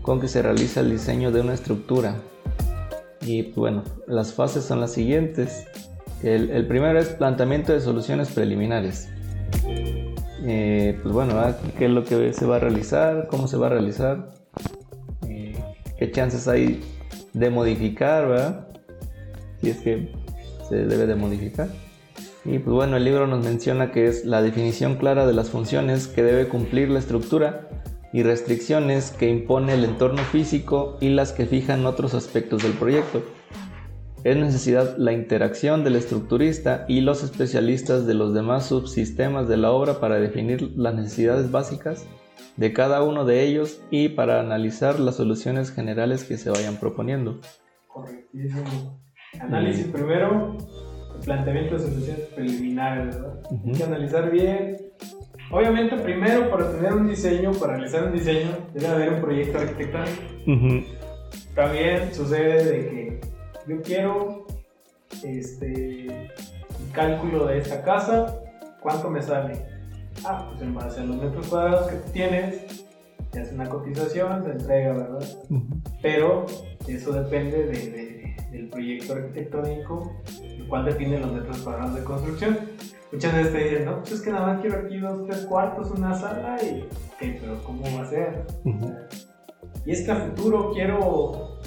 [0.02, 2.16] con que se realiza el diseño de una estructura.
[3.22, 5.66] Y bueno, las fases son las siguientes.
[6.22, 9.10] El, primero es planteamiento de soluciones preliminares.
[10.46, 11.36] Eh, pues bueno,
[11.78, 13.28] ¿qué es lo que se va a realizar?
[13.28, 14.32] ¿Cómo se va a realizar?
[15.28, 15.56] Eh,
[15.98, 16.82] ¿Qué chances hay
[17.34, 18.68] de modificar, verdad?
[19.62, 20.12] Si es que
[20.68, 21.70] se debe de modificar.
[22.46, 26.08] Y pues bueno, el libro nos menciona que es la definición clara de las funciones
[26.08, 27.68] que debe cumplir la estructura
[28.14, 33.22] y restricciones que impone el entorno físico y las que fijan otros aspectos del proyecto.
[34.24, 39.72] Es necesidad la interacción del estructurista y los especialistas de los demás subsistemas de la
[39.72, 42.06] obra para definir las necesidades básicas
[42.58, 47.40] de cada uno de ellos y para analizar las soluciones generales que se vayan proponiendo.
[47.88, 49.00] Correctísimo.
[49.40, 50.58] Análisis primero,
[51.24, 53.44] planteamiento de soluciones preliminares, ¿verdad?
[53.66, 54.88] Hay que analizar bien
[55.50, 60.22] Obviamente, primero para tener un diseño, para realizar un diseño, debe haber un proyecto arquitectónico.
[61.56, 63.22] También sucede de que
[63.68, 64.46] yo quiero
[65.24, 66.30] este
[66.92, 68.42] cálculo de esta casa,
[68.82, 69.77] ¿cuánto me sale?
[70.26, 72.86] Ah, pues en base a los metros cuadrados que tienes,
[73.32, 75.28] te hace una cotización, se entrega, ¿verdad?
[76.02, 76.46] Pero
[76.88, 77.66] eso depende
[78.52, 82.58] del proyecto arquitectónico, el cual define los metros cuadrados de construcción.
[83.12, 85.92] Muchas veces te dicen, no, pues es que nada más quiero aquí dos, tres cuartos,
[85.92, 88.46] una sala y, ok, pero ¿cómo va a ser?
[89.86, 91.60] Y es que a futuro quiero,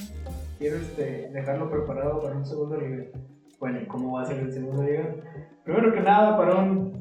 [0.59, 3.11] quiero este, dejarlo preparado para un segundo nivel.
[3.59, 5.23] Bueno, ¿cómo va a ser el segundo nivel?
[5.65, 7.00] Primero que nada, para un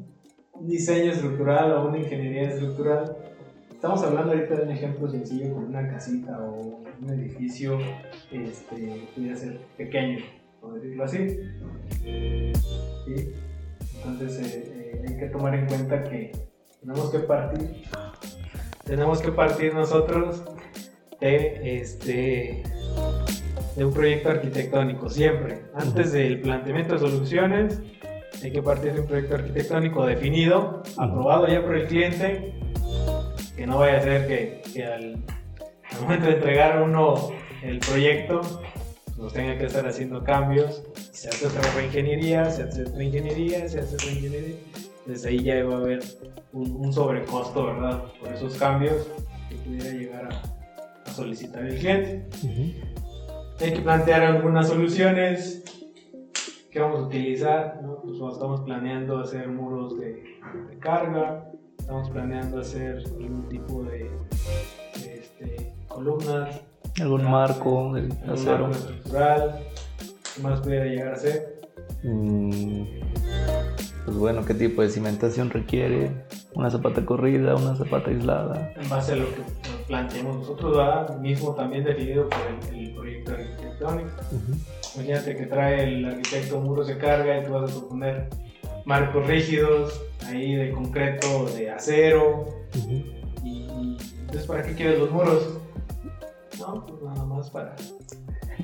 [0.62, 3.16] diseño estructural o una ingeniería estructural,
[3.72, 7.80] estamos hablando ahorita de un ejemplo sencillo con una casita o un edificio,
[8.32, 10.20] este, pudiera ser pequeño,
[10.60, 11.40] por decirlo así.
[12.04, 13.34] ¿Sí?
[14.06, 16.32] Entonces eh, eh, hay que tomar en cuenta que
[16.82, 17.84] tenemos que partir,
[18.86, 20.44] tenemos que partir nosotros
[21.20, 22.64] de, este,
[23.76, 25.64] de un proyecto arquitectónico, siempre.
[25.74, 27.82] Antes del planteamiento de soluciones,
[28.44, 32.54] hay que partir de un proyecto arquitectónico definido, aprobado ya por el cliente,
[33.56, 35.18] que no vaya a ser que, que al,
[35.92, 38.42] al momento de entregar uno el proyecto,
[39.18, 43.80] nos tenga que estar haciendo cambios, se hace otra reingeniería, se hace otra ingeniería, se
[43.82, 44.56] hace otra ingeniería.
[45.00, 46.04] Entonces ahí ya va a haber
[46.54, 48.04] un, sobrecosto, ¿verdad?
[48.20, 49.08] Por esos cambios
[49.50, 50.30] que pudiera llegar
[51.06, 52.26] a, solicitar el cliente.
[53.60, 55.64] Hay que plantear algunas soluciones
[56.72, 58.02] que vamos a utilizar, ¿no?
[58.02, 60.40] Pues estamos planeando hacer muros de,
[60.80, 64.10] carga, estamos planeando hacer algún tipo de,
[64.96, 66.62] este, columnas
[67.02, 68.68] algún marco de acero.
[68.68, 69.60] Marco estructural.
[70.36, 71.62] ¿Qué más pudiera llegar a ser?
[72.04, 72.84] Mm,
[74.06, 76.26] pues bueno, ¿qué tipo de cimentación requiere?
[76.54, 78.74] ¿Una zapata corrida, una zapata aislada?
[78.76, 79.42] En base a lo que
[79.88, 81.18] planteamos nosotros, ¿verdad?
[81.20, 82.40] mismo también definido por
[82.74, 84.10] el, proyecto arquitectónico.
[85.00, 88.28] Imagínate que trae el arquitecto muros de carga y tú vas a proponer
[88.84, 92.46] marcos rígidos, ahí de concreto, de acero.
[93.46, 95.58] y, entonces, ¿para qué quieres los muros?
[96.60, 97.78] No, pues nada más para,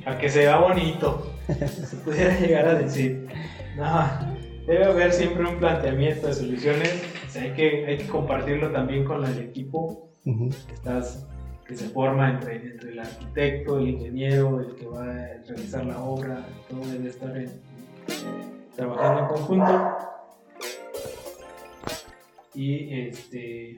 [0.04, 1.32] para que se vea bonito.
[1.48, 3.28] Se pudiera llegar a decir.
[3.78, 4.10] No,
[4.68, 7.02] debe haber siempre un planteamiento de soluciones.
[7.40, 11.26] hay, que, hay que compartirlo también con el equipo que, estás,
[11.68, 16.00] que se forma entre, entre, el arquitecto, el ingeniero, el que va a realizar la
[16.00, 16.46] obra.
[16.70, 17.34] Todo debe estar
[18.76, 19.98] trabajando en conjunto.
[22.54, 23.78] Y, este,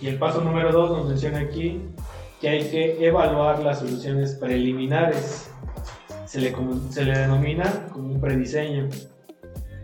[0.00, 1.80] y el paso número dos nos menciona aquí
[2.40, 5.50] que hay que evaluar las soluciones preliminares.
[6.26, 6.54] Se le,
[6.90, 8.88] se le denomina como un prediseño,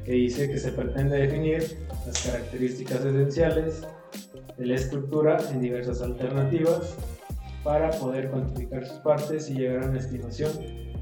[0.04, 3.87] que dice que se pretende definir las características esenciales
[4.56, 6.96] de la estructura en diversas alternativas
[7.62, 10.53] para poder cuantificar sus partes y llegar a una estimación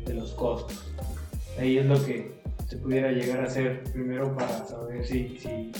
[0.05, 0.92] de los costos.
[1.59, 5.73] Ahí es lo que se pudiera llegar a hacer primero para saber si, si,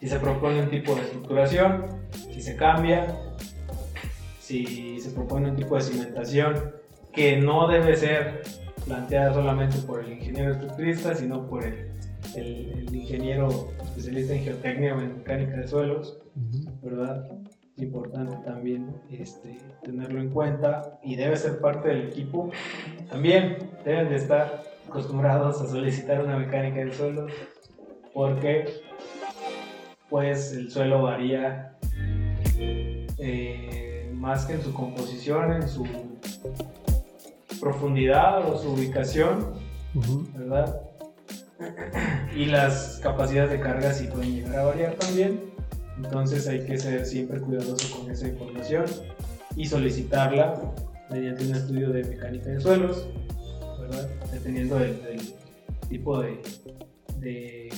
[0.00, 1.86] si se propone un tipo de estructuración,
[2.32, 3.18] si se cambia,
[4.40, 6.72] si se propone un tipo de cimentación
[7.12, 8.42] que no debe ser
[8.84, 11.90] planteada solamente por el ingeniero estructurista, sino por el,
[12.36, 16.18] el, ingeniero especialista en geotecnia o en mecánica de suelos,
[16.82, 17.28] ¿verdad?
[17.76, 22.50] Es importante también este, tenerlo en cuenta y debe ser parte del equipo.
[23.10, 27.30] También deben de estar acostumbrados a solicitar una mecánica de suelos
[28.14, 28.80] porque
[30.08, 31.76] pues el suelo varía
[33.18, 35.84] eh, más que en su composición, en su
[37.60, 39.52] profundidad o su ubicación,
[40.34, 40.80] ¿verdad?
[42.34, 45.55] Y las capacidades de carga sí pueden llegar a variar también.
[45.96, 48.84] Entonces hay que ser siempre cuidadoso con esa información
[49.56, 50.60] y solicitarla
[51.10, 53.06] mediante un estudio de mecánica de suelos,
[54.32, 54.96] dependiendo del,
[55.88, 56.42] tipo de,
[57.20, 57.68] de,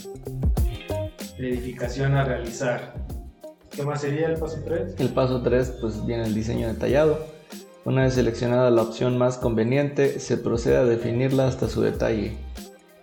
[1.39, 2.95] edificación a realizar.
[3.71, 4.95] ¿Qué más sería el paso 3?
[4.99, 7.19] El paso 3 pues viene el diseño detallado.
[7.85, 12.37] Una vez seleccionada la opción más conveniente, se procede a definirla hasta su detalle,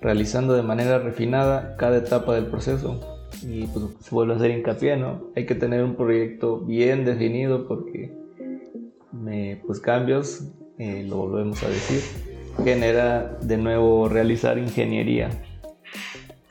[0.02, 3.15] realizando de manera refinada cada etapa del proceso
[3.48, 5.32] y pues se vuelve a hacer hincapié, ¿no?
[5.36, 8.12] Hay que tener un proyecto bien definido porque
[9.12, 10.46] me, pues cambios,
[10.80, 12.02] eh, lo volvemos a decir,
[12.64, 15.30] genera de nuevo realizar ingeniería,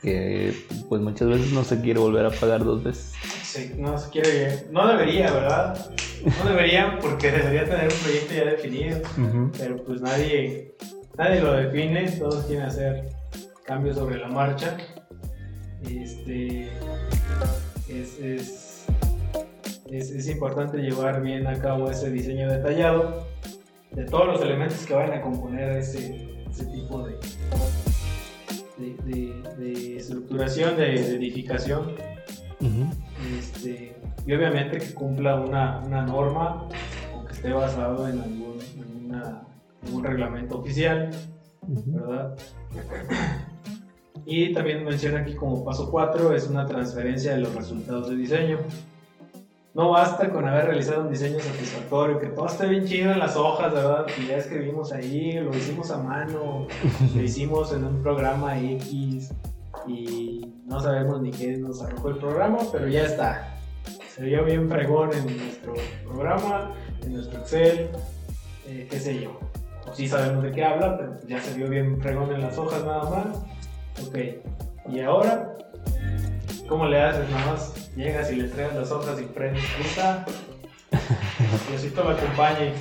[0.01, 0.53] que
[0.87, 3.13] pues muchas veces no se quiere volver a pagar dos veces.
[3.43, 5.91] Sí, no se quiere, no debería, ¿verdad?
[6.25, 9.01] No debería porque debería tener un proyecto ya definido,
[9.57, 10.73] pero pues nadie,
[11.17, 13.09] nadie lo define, todos quieren hacer
[13.65, 14.77] cambios sobre la marcha
[15.87, 16.69] este,
[17.87, 18.85] es, es,
[19.89, 23.27] es, importante llevar bien a cabo ese diseño detallado
[23.91, 27.17] de todos los elementos que vayan a componer ese, ese tipo de,
[28.77, 31.95] de, estructuración, de, edificación.
[33.37, 33.95] este,
[34.25, 36.67] y obviamente que cumpla una, una norma
[37.15, 39.21] o que esté basado en algún,
[39.83, 41.11] algún reglamento oficial,
[41.61, 42.35] ¿verdad?
[44.25, 48.57] Y también menciona aquí como paso 4 es una transferencia de los resultados de diseño.
[49.75, 53.35] No basta con haber realizado un diseño satisfactorio, que todo esté bien chido en las
[53.35, 54.05] hojas, ¿verdad?
[54.05, 56.65] Que ya escribimos ahí, lo hicimos a mano,
[57.13, 59.31] lo hicimos en un programa X
[59.85, 63.59] y no sabemos ni qué nos arrojó el programa, pero ya está.
[64.07, 65.73] Se vio bien fregón en nuestro
[66.05, 67.89] programa, en nuestro Excel,
[68.65, 69.37] eh, qué sé yo.
[69.87, 72.83] O sí sabemos de qué habla, pero ya se vio bien fregón en las hojas
[72.85, 73.54] nada más
[74.03, 74.17] Ok,
[74.89, 75.57] y ahora,
[76.67, 77.29] ¿cómo le haces?
[77.29, 79.63] Nada más llegas y le traes las hojas y prendes.
[79.79, 80.25] Está.
[81.69, 82.73] Diosito me acompañe.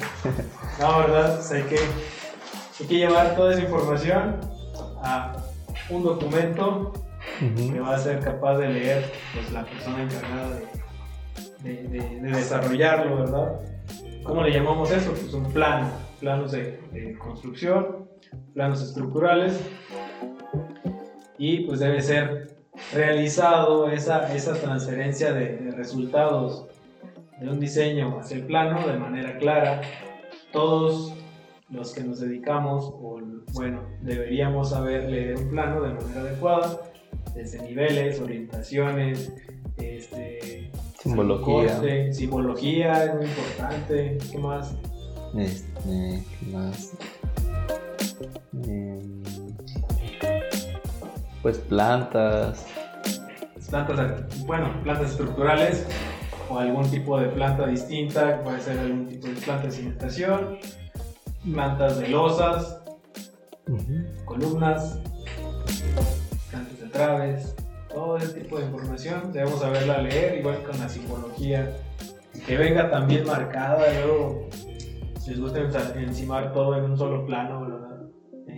[0.81, 1.41] No, ¿verdad?
[1.53, 4.41] hay, que, hay que llevar toda esa información
[5.03, 5.37] a
[5.89, 6.93] un documento
[7.39, 10.59] que va a ser capaz de leer pues, la persona encargada
[11.61, 13.61] de, de, desarrollarlo, ¿verdad?
[14.25, 15.11] ¿Cómo le llamamos eso?
[15.11, 18.09] Pues un plano, planos de construcción,
[18.53, 19.61] planos estructurales
[21.39, 22.57] y pues debe ser
[22.93, 26.67] realizado esa, esa transferencia de, resultados
[27.41, 29.83] de un diseño hacia el plano de manera clara.
[30.53, 31.13] Todos
[31.69, 33.21] los que nos dedicamos, o
[33.53, 36.81] bueno, deberíamos saber leer un plano de manera adecuada,
[37.35, 39.33] desde niveles, orientaciones,
[39.77, 40.71] este,
[41.01, 42.13] simbología.
[42.13, 44.19] simbología es muy importante.
[44.31, 44.77] ¿Qué más?
[45.37, 46.93] Este, ¿qué más?
[51.45, 52.67] Pues plantas.
[53.69, 55.87] Plantas, bueno, plantas estructurales
[56.49, 60.57] o algún tipo de planta distinta, puede ser algún tipo de planta de cimentación,
[61.53, 62.81] plantas de losas,
[64.25, 64.99] columnas,
[66.51, 67.55] plantas de traves,
[67.93, 71.77] todo ese tipo de información debemos saberla leer, igual con la simbología,
[72.47, 74.49] que venga también marcada, luego
[75.27, 75.61] les gusta
[75.95, 77.94] encimar todo en un solo plano, ¿verdad?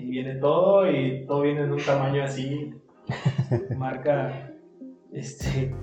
[0.06, 2.72] Y viene todo y todo viene en un tamaño así,
[3.76, 4.52] marca
[5.12, 5.74] este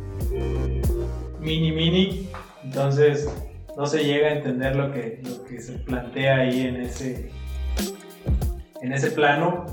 [1.42, 2.30] mini mini,
[2.64, 3.30] entonces
[3.76, 7.32] no se llega a entender lo que, lo que se plantea ahí en ese,
[8.82, 9.66] en ese plano,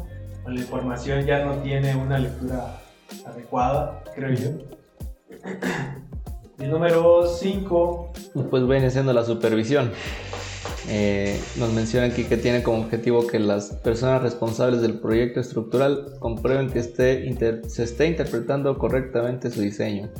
[0.46, 2.80] la información ya no tiene una lectura
[3.26, 4.50] adecuada, creo yo.
[6.58, 8.12] El número 5
[8.50, 9.92] pues viene siendo la supervisión.
[10.88, 16.16] Eh, nos menciona aquí que tiene como objetivo que las personas responsables del proyecto estructural
[16.18, 17.32] comprueben que esté
[17.68, 20.10] se esté interpretando correctamente su diseño.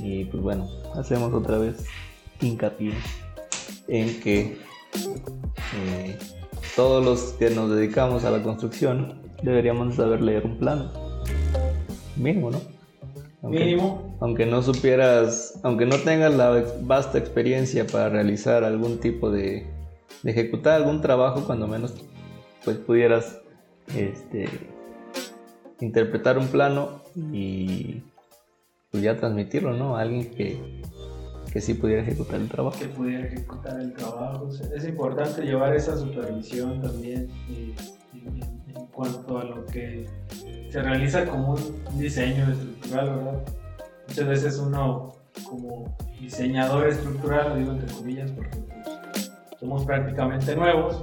[0.00, 1.84] Y pues bueno, hacemos otra vez
[2.40, 2.94] hincapié
[3.88, 4.56] en que
[5.76, 6.18] eh,
[6.76, 10.90] todos los que nos dedicamos a la construcción deberíamos saber leer un plano.
[12.16, 12.79] Mínimo, ¿no?
[13.42, 14.16] Mínimo.
[14.20, 19.66] Aunque no supieras, aunque no tengas la vasta experiencia para realizar algún tipo de,
[20.22, 21.94] de ejecutar algún trabajo, cuando menos
[22.64, 23.40] pues pudieras
[23.96, 24.48] este,
[25.80, 28.02] interpretar un plano y
[28.90, 29.96] pues ya transmitirlo, ¿no?
[29.96, 30.82] A alguien que,
[31.52, 32.78] que sí pudiera ejecutar el trabajo.
[32.78, 34.48] Que pudiera ejecutar el trabajo.
[34.48, 37.74] es importante llevar esa supervisión también eh,
[38.14, 38.59] en,
[38.92, 40.08] cuanto a lo que
[40.70, 43.42] se realiza como un diseño estructural, ¿verdad?
[44.08, 45.14] Muchas veces uno
[45.48, 51.02] como diseñador estructural, lo digo entre comillas porque pues, somos prácticamente nuevos,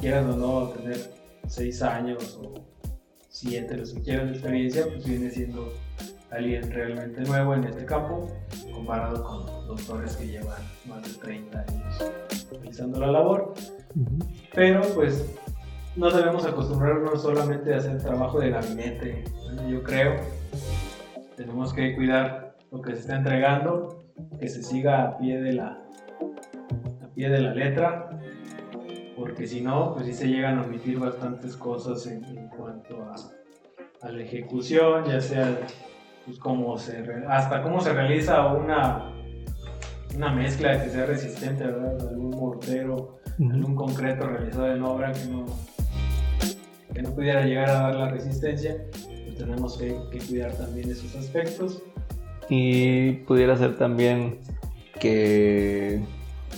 [0.00, 1.12] quieras o no tener
[1.46, 2.54] seis años o
[3.28, 5.72] siete, los que quieran de experiencia, pues viene siendo
[6.30, 8.26] alguien realmente nuevo en este campo
[8.72, 12.12] comparado con doctores que llevan más de 30 años
[12.50, 13.54] realizando la labor.
[14.54, 15.24] Pero pues
[15.96, 19.24] no debemos acostumbrarnos solamente a hacer trabajo de gabinete,
[19.68, 20.16] yo creo.
[21.36, 24.04] Tenemos que cuidar lo que se está entregando,
[24.38, 25.82] que se siga a pie de la,
[27.02, 28.10] a pie de la letra,
[29.16, 34.06] porque si no, pues sí se llegan a omitir bastantes cosas en, en cuanto a,
[34.06, 35.58] a, la ejecución, ya sea
[36.24, 39.12] pues cómo se, hasta cómo se realiza una,
[40.14, 42.08] una mezcla que sea resistente, ¿verdad?
[42.08, 45.46] Algún mortero, algún concreto realizado en obra que no,
[46.92, 48.76] que no pudiera llegar a dar la resistencia,
[49.24, 49.94] pues tenemos que,
[50.28, 51.82] cuidar también esos aspectos.
[52.48, 54.38] Y pudiera ser también
[54.98, 56.00] que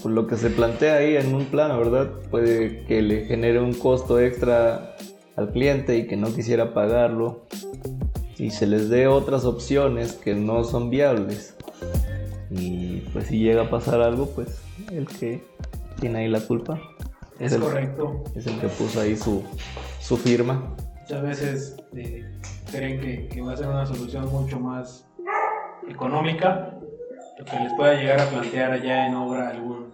[0.02, 2.10] pues, lo que se plantea ahí en un plano, ¿verdad?
[2.30, 4.96] Puede que le genere un costo extra
[5.36, 7.46] al cliente y que no quisiera pagarlo
[8.38, 11.56] y se les dé otras opciones que no son viables.
[12.50, 14.60] Y pues si llega a pasar algo, pues
[14.90, 15.42] el que
[16.00, 16.80] tiene ahí la culpa
[17.42, 18.24] es, correcto.
[18.34, 19.42] Es el que puso ahí su,
[20.00, 20.74] su firma.
[21.00, 22.30] Muchas veces eh,
[22.70, 25.06] creen que, que, va a ser una solución mucho más
[25.88, 26.78] económica,
[27.38, 29.92] lo que les pueda llegar a plantear allá en obra algún,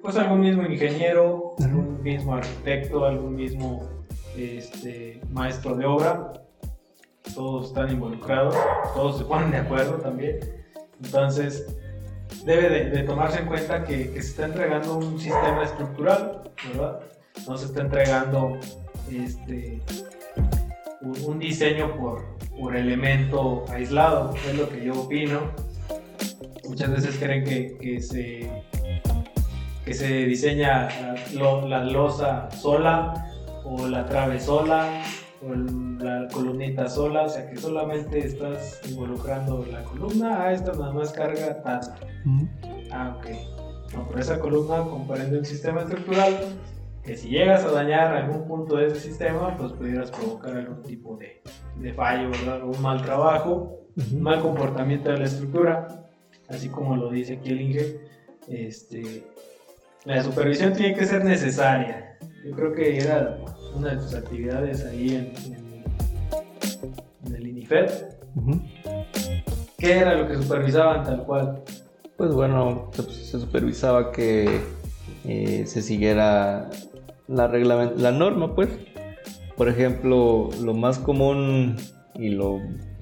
[0.00, 3.88] pues algún mismo ingeniero, algún mismo arquitecto, algún mismo
[4.36, 6.32] este, maestro de obra,
[7.34, 8.54] todos están involucrados,
[8.94, 10.38] todos se ponen de acuerdo también.
[11.02, 11.66] Entonces,
[12.44, 17.00] debe de, tomarse en cuenta que, se está entregando un sistema estructural, ¿verdad?
[17.46, 18.58] No se está entregando
[19.10, 19.80] este,
[21.00, 22.24] un, diseño por,
[22.58, 25.50] por, elemento aislado, es lo que yo opino.
[26.68, 28.50] Muchas veces creen que, que se,
[29.84, 30.88] que se diseña
[31.34, 33.14] la, la losa sola
[33.64, 35.02] o la trave sola
[35.42, 41.12] la columnita sola, o sea que solamente estás involucrando la columna, ah, esta nada más
[41.12, 41.80] carga tal.
[42.90, 43.26] Ah, ok.
[43.94, 46.34] No, pero esa columna comprende un sistema estructural
[47.04, 51.16] que si llegas a dañar algún punto de ese sistema, pues pudieras provocar algún tipo
[51.16, 51.40] de,
[51.76, 52.64] de fallo, ¿verdad?
[52.64, 53.80] un mal trabajo,
[54.12, 56.08] un mal comportamiento de la estructura,
[56.48, 58.00] así como lo dice aquí el Inge.
[58.48, 59.24] Este,
[60.04, 62.18] la supervisión tiene que ser necesaria.
[62.44, 63.38] Yo creo que era
[63.76, 65.32] una de tus actividades ahí en,
[67.34, 67.90] el INIFED.
[69.78, 71.62] ¿Qué era lo que supervisaban tal cual?
[72.16, 74.60] Pues bueno, se supervisaba que
[75.24, 76.70] eh, se siguiera
[77.28, 78.70] la, la norma, pues.
[79.56, 81.76] Por ejemplo, lo más común
[82.14, 82.60] y lo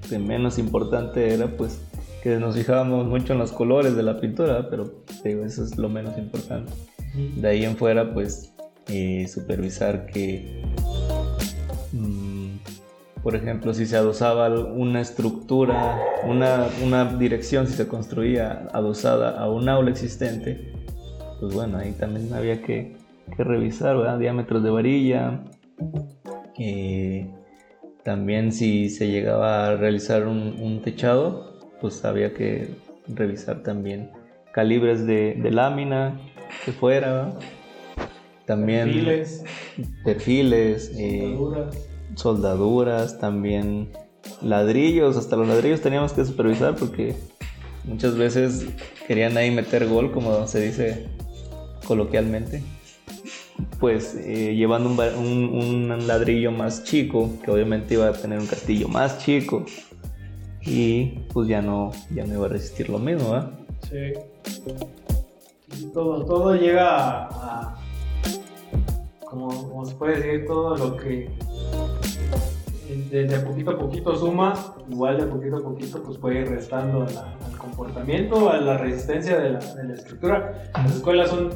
[0.09, 1.81] que menos importante era pues
[2.23, 6.17] que nos fijábamos mucho en los colores de la pintura, pero eso es lo menos
[6.17, 6.71] importante.
[7.13, 8.54] De ahí en fuera pues
[8.87, 10.61] eh, supervisar que,
[11.91, 12.57] mm,
[13.23, 19.49] por ejemplo, si se adosaba una estructura, una, una, dirección, si se construía adosada a
[19.49, 20.73] un aula existente,
[21.39, 22.95] pues bueno, ahí también había que,
[23.35, 25.43] que revisar, Diámetros de varilla.
[28.05, 32.69] También si se llegaba a realizar un, techado, pues había que
[33.07, 34.11] revisar también
[34.53, 36.21] calibres de, de lámina
[36.63, 37.33] que fuera,
[38.45, 39.43] también perfiles,
[40.03, 41.37] perfiles eh,
[42.15, 43.19] soldaduras.
[43.19, 43.89] también
[44.41, 47.15] ladrillos, hasta los ladrillos teníamos que supervisar porque
[47.83, 48.65] muchas veces
[49.07, 51.05] querían ahí meter gol, como se dice
[51.87, 52.63] coloquialmente.
[53.79, 58.89] Pues eh, llevando un, un, ladrillo más chico, que obviamente iba a tener un castillo
[58.89, 59.65] más chico,
[60.61, 63.51] y pues ya no, ya no iba a resistir lo mismo, ¿verdad?
[63.89, 64.13] Sí.
[65.93, 67.77] todo, todo llega a,
[69.35, 71.29] como, se puede decir, todo lo que
[73.11, 74.53] de, poquito a poquito suma,
[74.89, 79.51] igual de poquito a poquito pues puede ir restando al comportamiento, a la resistencia de
[79.51, 80.71] la, de la, estructura.
[80.73, 81.49] Las escuelas son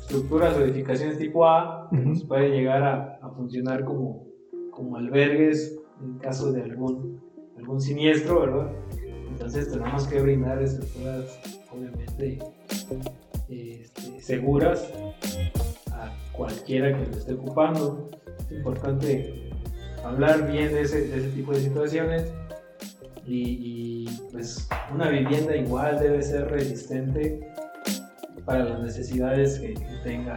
[0.00, 4.26] estructuras o edificaciones tipo A que nos pueden llegar a, a, funcionar como,
[4.72, 7.20] como albergues en caso de algún,
[7.56, 8.72] algún siniestro, ¿verdad?
[9.28, 11.38] Entonces tenemos que brindar estructuras
[11.72, 12.40] obviamente
[13.48, 14.92] este, seguras
[16.32, 18.10] cualquiera que lo esté ocupando.
[18.38, 19.50] Es importante
[20.04, 22.32] hablar bien de ese, de ese tipo de situaciones
[23.26, 27.40] y, pues una vivienda igual debe ser resistente
[28.44, 30.36] para las necesidades que, tenga,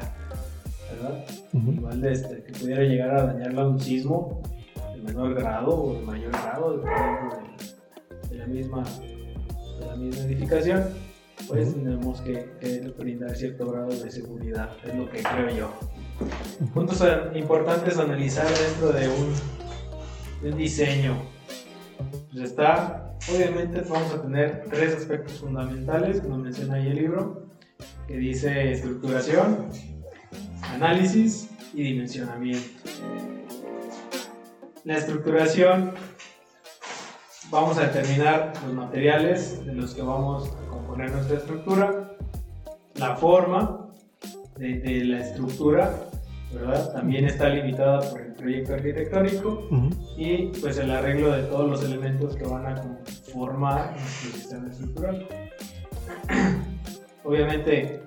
[0.92, 1.26] ¿verdad?
[1.54, 4.42] Igual de este, que pudiera llegar a dañarla un sismo
[4.94, 7.38] de menor grado o de mayor grado, dependiendo
[8.30, 8.84] de, la, misma,
[9.80, 10.84] de la misma edificación,
[11.48, 15.74] pues tenemos que, brindar cierto grado de seguridad, es lo que creo yo.
[16.74, 17.04] Puntos
[17.36, 19.34] importantes a analizar dentro de un,
[20.42, 21.34] de un diseño
[22.32, 27.48] pues está, obviamente vamos a tener tres aspectos fundamentales que nos menciona ahí el libro,
[28.08, 29.70] que dice estructuración,
[30.74, 32.90] análisis y dimensionamiento.
[34.84, 35.92] La estructuración,
[37.54, 42.18] vamos a determinar los materiales de los que vamos a componer nuestra estructura,
[42.96, 43.90] la forma
[44.58, 45.94] de, de la estructura,
[46.94, 49.68] también está limitada por el proyecto arquitectónico
[50.18, 55.28] y pues el arreglo de todos los elementos que van a conformar nuestro sistema estructural.
[57.24, 58.02] Obviamente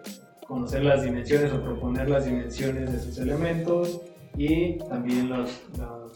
[0.47, 4.01] conocer las dimensiones o proponer las dimensiones de sus elementos
[4.36, 5.30] y también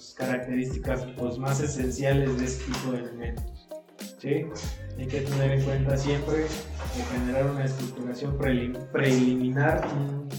[0.00, 3.68] las características pues, más esenciales de este tipo de elementos.
[4.16, 4.46] ¿sí?
[4.98, 9.86] Hay que tener en cuenta siempre de generar una estructuración preliminar,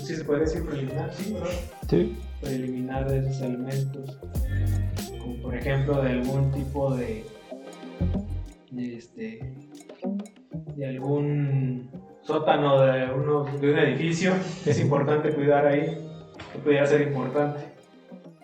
[0.04, 1.14] ¿sí se puede decir preliminar?
[1.14, 1.50] Sí, ¿verdad?
[1.88, 2.18] Sí.
[2.42, 4.18] Preliminar de esos elementos,
[5.20, 7.24] como por ejemplo de algún tipo de,
[8.72, 9.54] de este,
[10.76, 11.92] de algún
[12.24, 14.34] sótano de, uno, de un edificio,
[14.66, 15.86] es importante cuidar ahí,
[16.52, 17.71] que pudiera ser importante.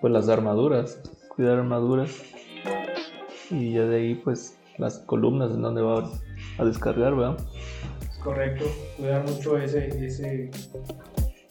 [0.01, 1.01] Pues las armaduras,
[1.35, 2.23] cuidar armaduras
[3.49, 6.09] y ya de ahí pues las columnas en donde va
[6.57, 7.37] a descargar, ¿verdad?
[8.27, 8.65] correcto,
[8.97, 10.51] cuidar mucho ese, ese,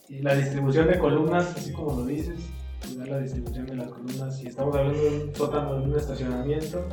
[0.09, 2.39] la distribución de columnas, así como lo dices,
[2.85, 4.37] cuidar la distribución de las columnas.
[4.37, 6.85] Si estamos hablando de un sótano, de un estacionamiento,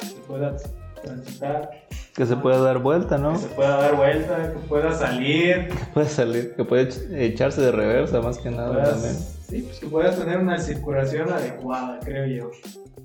[0.00, 0.56] que se pueda
[1.04, 1.70] transitar.
[2.16, 3.34] Que se pueda dar vuelta, ¿no?
[3.34, 5.68] Que se pueda dar vuelta, que pueda salir.
[5.68, 9.14] Que pueda salir, que pueda echarse de reversa más que nada también.
[9.50, 12.50] Sí, pues que puedas tener una circulación adecuada, creo yo.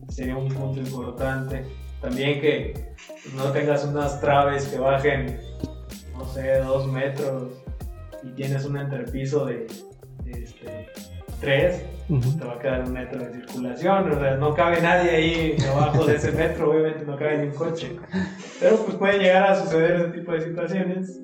[0.10, 1.66] Sería un punto importante.
[2.02, 2.94] También que
[3.36, 5.40] no tengas unas traves que bajen
[6.18, 7.52] no sé, dos metros
[8.24, 9.68] y tienes un entrepiso de,
[10.26, 10.88] este,
[11.40, 15.56] tres, te va a quedar un metro de circulación, o sea, no cabe nadie ahí
[15.58, 17.96] debajo de ese metro, obviamente no cabe ni un coche.
[18.60, 21.22] Pero pues puede llegar a suceder ese tipo de situaciones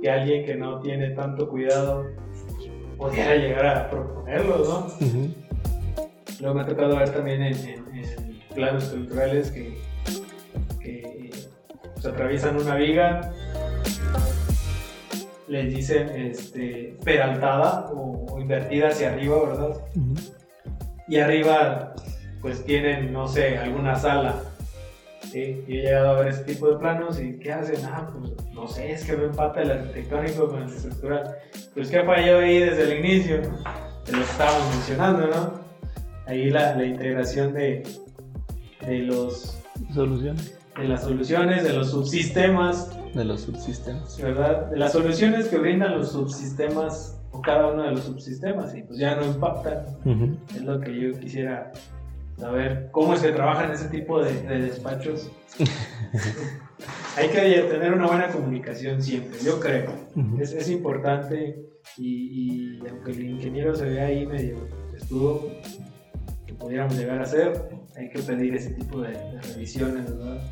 [0.00, 2.06] que alguien que no tiene tanto cuidado
[3.00, 4.86] pudiera llegar a proponerlo, ¿no?
[6.38, 7.80] Luego me ha tocado ver también en,
[8.54, 9.78] planos estructurales que,
[10.80, 11.30] que
[11.94, 13.32] pues, atraviesan una viga
[15.46, 19.76] les dicen este, peraltada o, invertida hacia arriba, ¿verdad?
[21.08, 21.94] Y arriba
[22.40, 24.42] pues tienen, no sé, alguna sala.
[25.30, 25.64] ¿Sí?
[25.66, 27.84] Y he llegado a ver ese tipo de planos y ¿qué hacen?
[27.86, 31.36] Ah, pues no sé, es que no empata el arquitectónico con el estructural.
[31.74, 33.36] Pues ¿qué falló ahí desde el inicio?
[33.36, 35.60] De lo que estábamos mencionando, ¿no?
[36.26, 37.82] Ahí la, la integración de,
[38.86, 39.58] de los...
[39.94, 40.58] Soluciones.
[40.76, 44.20] De las soluciones, de los subsistemas de los subsistemas.
[44.20, 44.66] ¿Verdad?
[44.70, 48.98] De las soluciones que brindan los subsistemas o cada uno de los subsistemas y pues
[48.98, 49.84] ya no impactan.
[50.54, 51.72] Es lo que yo quisiera
[52.40, 55.30] saber, cómo que trabajan ese tipo de, despachos.
[57.16, 59.92] Hay que tener una buena comunicación siempre, yo creo.
[60.40, 61.56] es, es, importante
[61.98, 64.56] y, y, aunque el ingeniero se vea ahí medio
[64.96, 65.50] estuvo,
[66.46, 69.12] que pudiéramos llegar a hacer, hay que pedir ese tipo de,
[69.52, 70.42] revisiones, ¿verdad?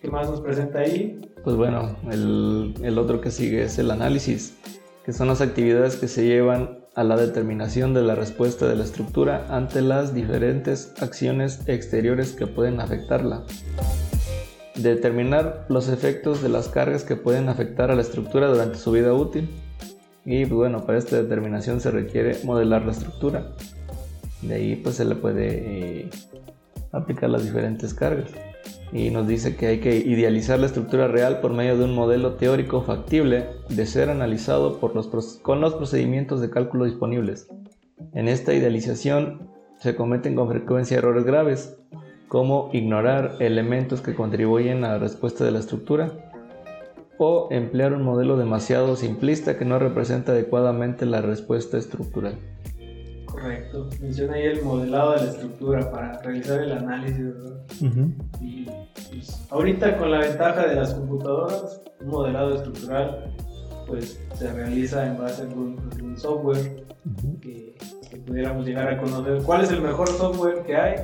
[0.00, 1.20] ¿Qué más nos presenta ahí?
[1.44, 4.58] Pues bueno, el, el otro que sigue es el análisis,
[5.04, 8.84] que son las actividades que se llevan a la determinación de la respuesta de la
[8.84, 13.42] estructura ante las diferentes acciones exteriores que pueden afectarla.
[14.74, 19.14] Determinar los efectos de las cargas que pueden afectar a la estructura durante su vida
[19.14, 19.48] útil.
[20.26, 23.46] Y pues bueno, para esta determinación se requiere modelar la estructura.
[24.42, 26.10] De ahí pues se le puede eh,
[26.92, 28.28] aplicar las diferentes cargas.
[28.92, 32.34] Y nos dice que hay que idealizar la estructura real por medio de un modelo
[32.34, 35.08] teórico factible de ser analizado por los,
[35.42, 37.48] con los procedimientos de cálculo disponibles.
[38.14, 41.76] En esta idealización se cometen con frecuencia errores graves,
[42.28, 46.12] como ignorar elementos que contribuyen a la respuesta de la estructura
[47.18, 52.38] o emplear un modelo demasiado simplista que no representa adecuadamente la respuesta estructural.
[53.40, 53.88] Correcto.
[54.00, 57.60] Menciona ahí el modelado de la estructura para realizar el análisis, ¿verdad?
[58.40, 58.64] Y
[59.10, 63.34] pues, ahorita con la ventaja de las computadoras, un modelado estructural
[63.86, 66.86] pues se realiza en base a algún, software
[67.40, 67.76] que,
[68.26, 69.42] pudiéramos llegar a conocer.
[69.42, 70.94] ¿Cuál es el mejor software que hay?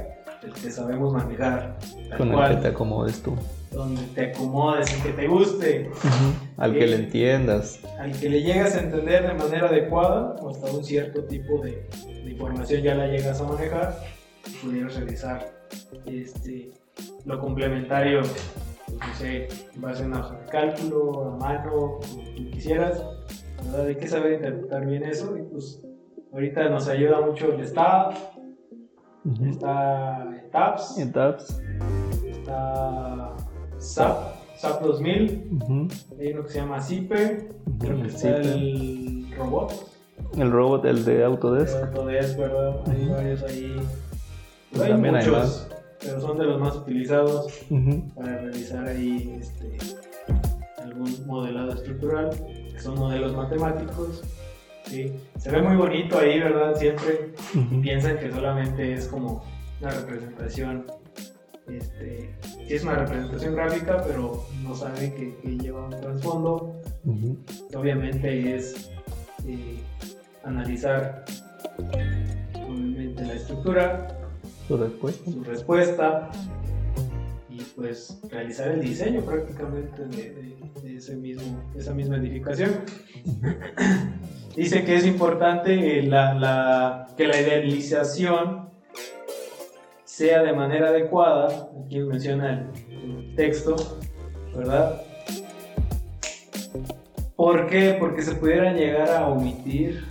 [0.43, 1.79] El que sabemos manejar.
[2.17, 3.35] Con el que te acomodes tú.
[3.77, 5.91] Donde te acomodes, el que te guste.
[6.57, 7.79] Al que, le entiendas.
[7.99, 11.87] Al que le llegas a entender de manera adecuada o hasta un cierto tipo de,
[12.27, 13.99] información ya la llegas a manejar,
[14.65, 15.53] pudieras realizar
[16.07, 16.71] este,
[17.27, 22.23] lo complementario, pues, no sé, en base a una hoja de cálculo, a mano, como
[22.35, 23.05] tú quisieras,
[23.63, 23.89] ¿verdad?
[23.89, 25.83] Hay que saber interpretar bien eso y pues
[26.33, 28.15] ahorita nos ayuda mucho el STAP,
[29.45, 31.37] está TAPS, está
[33.79, 37.49] SAP, SAP 2000, hay uno que se llama CIPE,
[37.79, 39.73] creo que está el robot.
[40.37, 41.77] El robot, el de Autodesk.
[41.77, 42.81] El Autodesk, ¿verdad?
[42.91, 43.77] Hay varios ahí.
[44.83, 45.69] hay muchos,
[46.01, 47.53] pero son de los más utilizados
[48.15, 49.77] para realizar ahí este,
[50.83, 52.31] algún modelado estructural,
[52.73, 54.23] que son modelos matemáticos.
[54.85, 55.13] ¿sí?
[55.39, 56.75] Se ve muy bonito ahí, ¿verdad?
[56.77, 57.33] Siempre
[57.83, 59.45] piensan que solamente es como
[59.81, 60.87] una representación
[61.69, 62.35] este,
[62.69, 66.81] es una representación gráfica, pero no saben que, lleva un trasfondo.
[67.75, 68.91] Obviamente es
[69.47, 69.81] eh,
[70.45, 71.25] analizar
[72.55, 74.09] obviamente la estructura,
[74.69, 75.31] su respuesta.
[75.31, 76.31] su respuesta
[77.49, 82.71] y pues realizar el diseño prácticamente de, ese mismo, esa misma edificación.
[84.57, 88.71] Dice que es importante la, la, que la idealización
[90.17, 93.77] sea de manera adecuada, aquí menciona el texto,
[94.57, 95.03] ¿verdad?
[97.37, 97.99] ¿Por qué?
[98.01, 100.03] Porque se pudieran llegar a omitir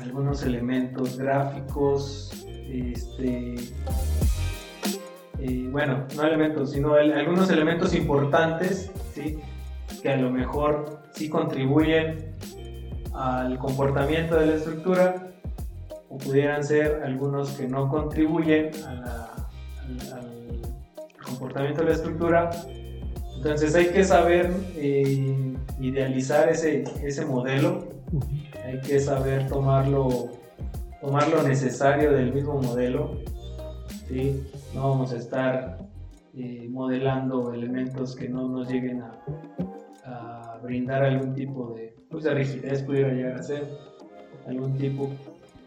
[0.00, 3.54] algunos elementos gráficos, este,
[5.38, 9.38] eh, bueno, no elementos, sino algunos elementos importantes, ¿sí?
[10.02, 12.34] que a lo mejor sí contribuyen
[13.14, 15.28] al comportamiento de la estructura,
[16.08, 18.72] o pudieran ser algunos que no contribuyen
[20.12, 20.60] al,
[21.24, 22.50] comportamiento de la estructura.
[23.36, 27.92] Entonces hay que saber eh, idealizar ese, ese modelo
[28.64, 30.30] hay que saber tomarlo,
[31.00, 33.18] tomar lo necesario del mismo modelo.
[34.08, 34.42] ¿sí?
[34.74, 35.78] No vamos a estar
[36.34, 39.18] eh, modelando elementos que no nos lleguen a,
[40.62, 43.66] brindar algún tipo de, pues, de rigidez, pudiera llegar a ser,
[44.46, 45.10] algún tipo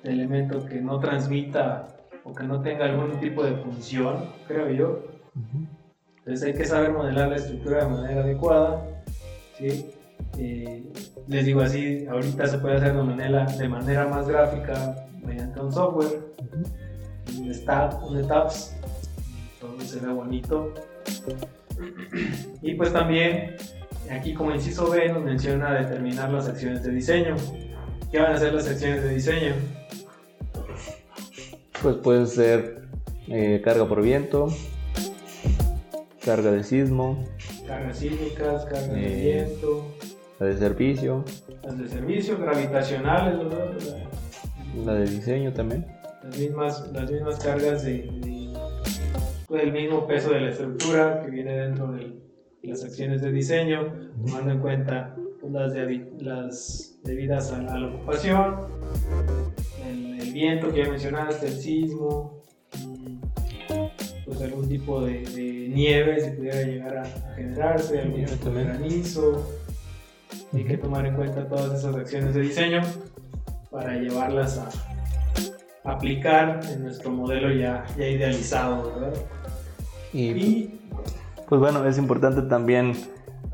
[0.03, 1.94] de elemento que no transmita
[2.25, 5.03] o que no tenga algún tipo de función, creo yo.
[6.17, 8.83] Entonces hay que saber modelar la estructura de manera adecuada.
[9.57, 9.91] ¿sí?
[10.39, 10.83] Eh,
[11.27, 15.71] les digo así, ahorita se puede hacer de manera, de manera más gráfica mediante un
[15.71, 16.19] software,
[17.39, 18.75] un stat, un etaps,
[19.61, 20.73] todo se ve bonito.
[22.63, 23.55] Y pues también,
[24.09, 27.35] aquí como inciso B nos menciona determinar las acciones de diseño.
[28.11, 29.53] ¿Qué van a ser las acciones de diseño?
[31.85, 32.81] Pues puede ser
[33.27, 34.47] eh, carga por viento,
[36.25, 37.23] carga de sismo,
[37.67, 39.85] cargas sísmicas, carga de eh, viento,
[40.39, 41.23] la de servicio.
[41.61, 43.69] Las de servicio, gravitacionales, ¿verdad?
[44.83, 45.85] La de diseño también.
[46.23, 48.09] Las mismas, las mismas cargas de,
[49.47, 52.19] pues, el mismo peso de la estructura que viene dentro de
[52.63, 53.93] las acciones de diseño,
[54.25, 55.71] tomando en cuenta pues, las,
[56.19, 58.55] las debidas a, la ocupación,
[60.35, 62.43] viento que ya mencionaste, el sismo,
[64.25, 67.05] pues algún tipo de, nieve si pudiera llegar a,
[67.35, 69.49] generarse, algún tipo de granizo
[70.53, 72.81] hay que tomar en cuenta todas esas acciones de diseño
[73.71, 74.69] para llevarlas a
[75.89, 79.13] aplicar en nuestro modelo ya, ya idealizado, ¿verdad?
[80.13, 80.79] Y,
[81.47, 82.93] pues bueno, es importante también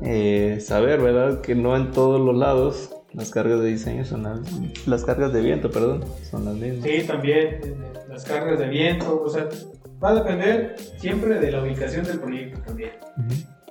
[0.00, 1.40] eh, saber, ¿verdad?
[1.42, 4.40] Que no en todos los lados las cargas de diseño son las,
[4.86, 6.84] las cargas de viento, perdón, son las mismas.
[6.84, 7.60] Sí, también
[8.08, 9.48] las cargas de viento, o sea,
[10.02, 12.92] va a depender siempre de la ubicación del proyecto también.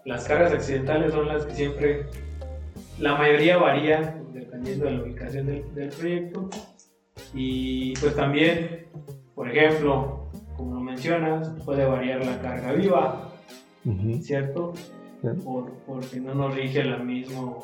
[0.06, 2.06] Las cargas accidentales son las que siempre
[3.00, 6.50] la mayoría varía dependiendo de la ubicación del, proyecto.
[7.34, 8.88] Y pues también,
[9.36, 13.32] por ejemplo, como lo mencionas, puede variar la carga viva,
[14.22, 14.74] ¿cierto?
[15.44, 17.64] Por, porque no nos rige la mismo,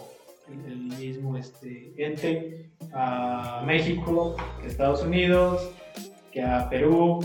[0.50, 5.72] el mismo este, ente a México que a Estados Unidos,
[6.32, 7.20] que a Perú,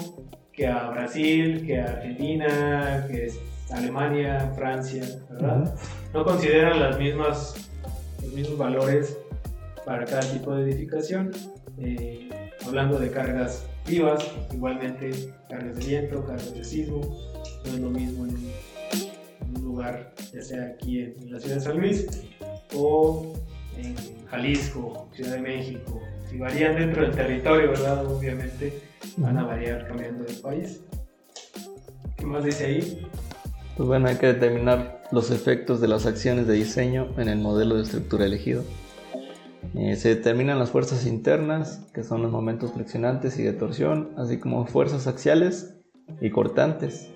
[0.53, 3.29] que a Brasil, que a Argentina, que
[3.71, 5.75] a Alemania, Francia, ¿verdad?
[6.13, 7.71] No consideran las mismas,
[8.23, 9.19] los mismos valores
[9.85, 11.31] para cada tipo de edificación.
[11.79, 12.29] Eh,
[12.67, 15.11] hablando de cargas vivas, igualmente
[15.49, 17.01] cargas de viento, cargas de sismo,
[17.65, 21.79] no es lo mismo en un, lugar, ya sea aquí en, la ciudad de San
[21.79, 22.07] Luis
[22.75, 23.35] o
[23.77, 23.95] en
[24.29, 26.01] Jalisco, Ciudad de México.
[26.29, 28.07] Si varían dentro del territorio, ¿verdad?
[28.07, 28.81] Obviamente
[29.17, 30.81] van a variar cambiando de país.
[32.17, 33.07] ¿Qué más dice ahí?
[33.77, 37.77] Pues bueno, hay que determinar los efectos de las acciones de diseño en el modelo
[37.77, 38.65] de estructura elegido.
[39.75, 44.39] Eh, se determinan las fuerzas internas, que son los momentos friccionantes y de torsión, así
[44.39, 45.75] como fuerzas axiales
[46.21, 47.11] y cortantes.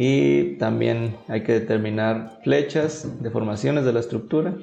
[0.00, 4.54] Y también hay que determinar flechas, deformaciones de la estructura.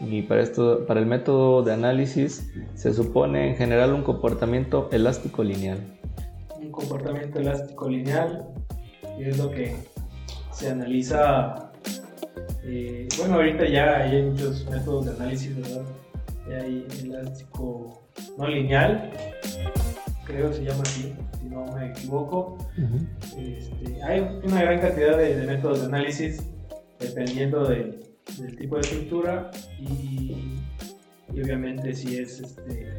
[0.00, 5.42] Y para, esto, para el método de análisis se supone en general un comportamiento elástico
[5.42, 5.78] lineal.
[6.60, 8.48] Un comportamiento elástico lineal
[9.18, 9.76] es lo que
[10.50, 11.72] se analiza
[12.64, 15.84] eh, bueno, ahorita ya hay muchos métodos de análisis, ¿verdad?
[16.50, 18.02] Ya hay elástico
[18.36, 19.10] no lineal,
[20.24, 22.58] creo que se llama así, si no me equivoco.
[23.36, 26.42] Este, hay una gran cantidad de, métodos de análisis
[26.98, 28.00] dependiendo del
[28.58, 30.58] tipo de estructura y,
[31.30, 32.94] obviamente si es este,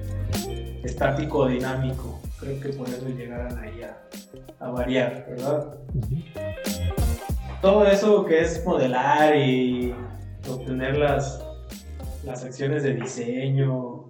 [0.83, 2.19] estático o dinámico.
[2.39, 3.81] Creo que por eso llegarán ahí
[4.59, 5.77] a, variar, ¿verdad?
[7.61, 9.93] todo eso que es modelar y
[10.49, 11.41] obtener las,
[12.25, 14.05] las acciones de diseño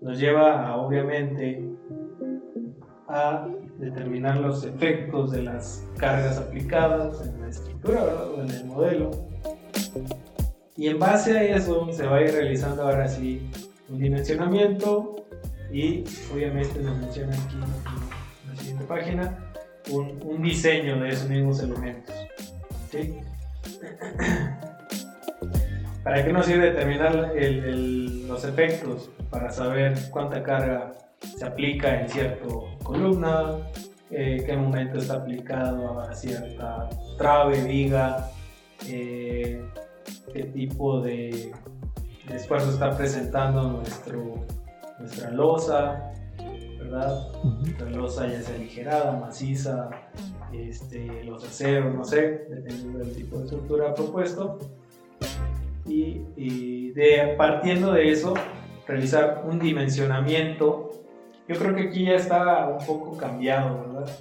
[0.00, 1.75] nos lleva a, obviamente
[3.08, 3.48] a
[3.78, 9.10] determinar los efectos de las cargas aplicadas en la estructura o en el modelo.
[10.76, 13.48] Y en base a eso se va a ir realizando ahora sí
[13.88, 15.24] un dimensionamiento
[15.72, 19.38] y obviamente nos menciona aquí en la siguiente página
[19.90, 22.14] un, un diseño de esos mismos elementos.
[26.04, 29.10] ¿Para qué nos sirve determinar los efectos?
[29.30, 32.46] Para saber cuánta carga se aplica en cierta
[32.82, 33.58] columna,
[34.10, 36.88] eh, qué momento está aplicado a cierta
[37.18, 38.30] trave, viga,
[38.86, 39.64] eh,
[40.32, 41.52] qué tipo de,
[42.32, 44.46] esfuerzo está presentando nuestro,
[44.98, 46.12] nuestra losa,
[46.78, 47.28] ¿verdad?
[47.80, 49.90] La losa ya sea aligerada, maciza,
[50.52, 54.58] este, los aceros, no sé, dependiendo del tipo de estructura propuesto.
[55.88, 58.34] Y, de, partiendo de eso,
[58.86, 60.90] realizar un dimensionamiento.
[61.48, 64.12] Yo creo que aquí ya está un poco cambiado, ¿verdad?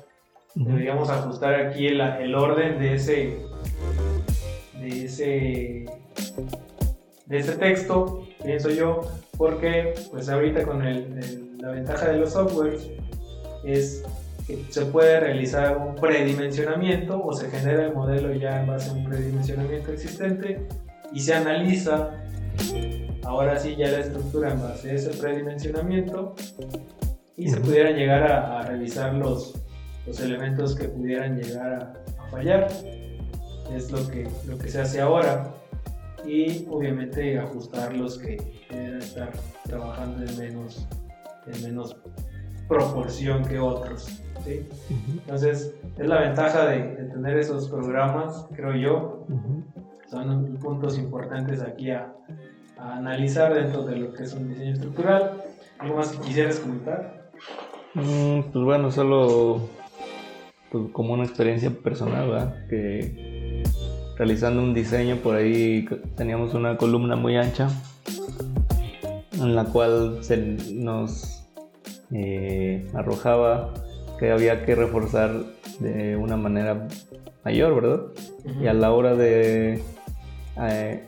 [0.53, 3.37] Deberíamos ajustar aquí el, el, orden de ese,
[4.79, 5.85] de ese,
[7.25, 9.01] de ese texto, pienso yo,
[9.37, 12.89] porque pues ahorita con el, la ventaja de los softwares
[13.65, 14.05] es
[14.69, 19.03] se puede realizar un predimensionamiento o se genera el modelo ya en base a un
[19.05, 20.67] predimensionamiento existente
[21.11, 22.11] y se analiza
[23.23, 26.35] ahora sí ya la estructura en base a ese predimensionamiento
[27.37, 29.53] y se pudieran llegar a, revisar los,
[30.05, 32.67] los, elementos que pudieran llegar a, fallar.
[33.73, 35.53] Es lo que, lo que se hace ahora
[36.25, 38.37] y obviamente ajustar los que
[38.69, 39.31] pudieran estar
[39.63, 40.87] trabajando en menos,
[41.47, 41.95] en menos
[42.67, 44.21] proporción que otros.
[44.45, 46.79] Entonces, es la ventaja de,
[47.13, 49.27] tener esos programas, creo yo.
[50.09, 52.13] Son puntos importantes aquí a,
[52.77, 55.43] analizar dentro de lo que es un diseño estructural.
[55.79, 57.24] ¿Algo más que quisieras comentar?
[57.95, 59.69] Mm, pues bueno, solo
[60.69, 63.63] pues, como una experiencia personal, que
[64.17, 67.69] realizando un diseño por ahí teníamos una columna muy ancha
[69.33, 70.37] en la cual se
[70.73, 71.47] nos
[72.11, 73.73] eh, arrojaba
[74.19, 75.45] que había que reforzar
[75.79, 76.87] de una manera
[77.43, 78.01] mayor, ¿verdad?
[78.61, 79.81] Y a la hora de
[80.61, 81.03] eh,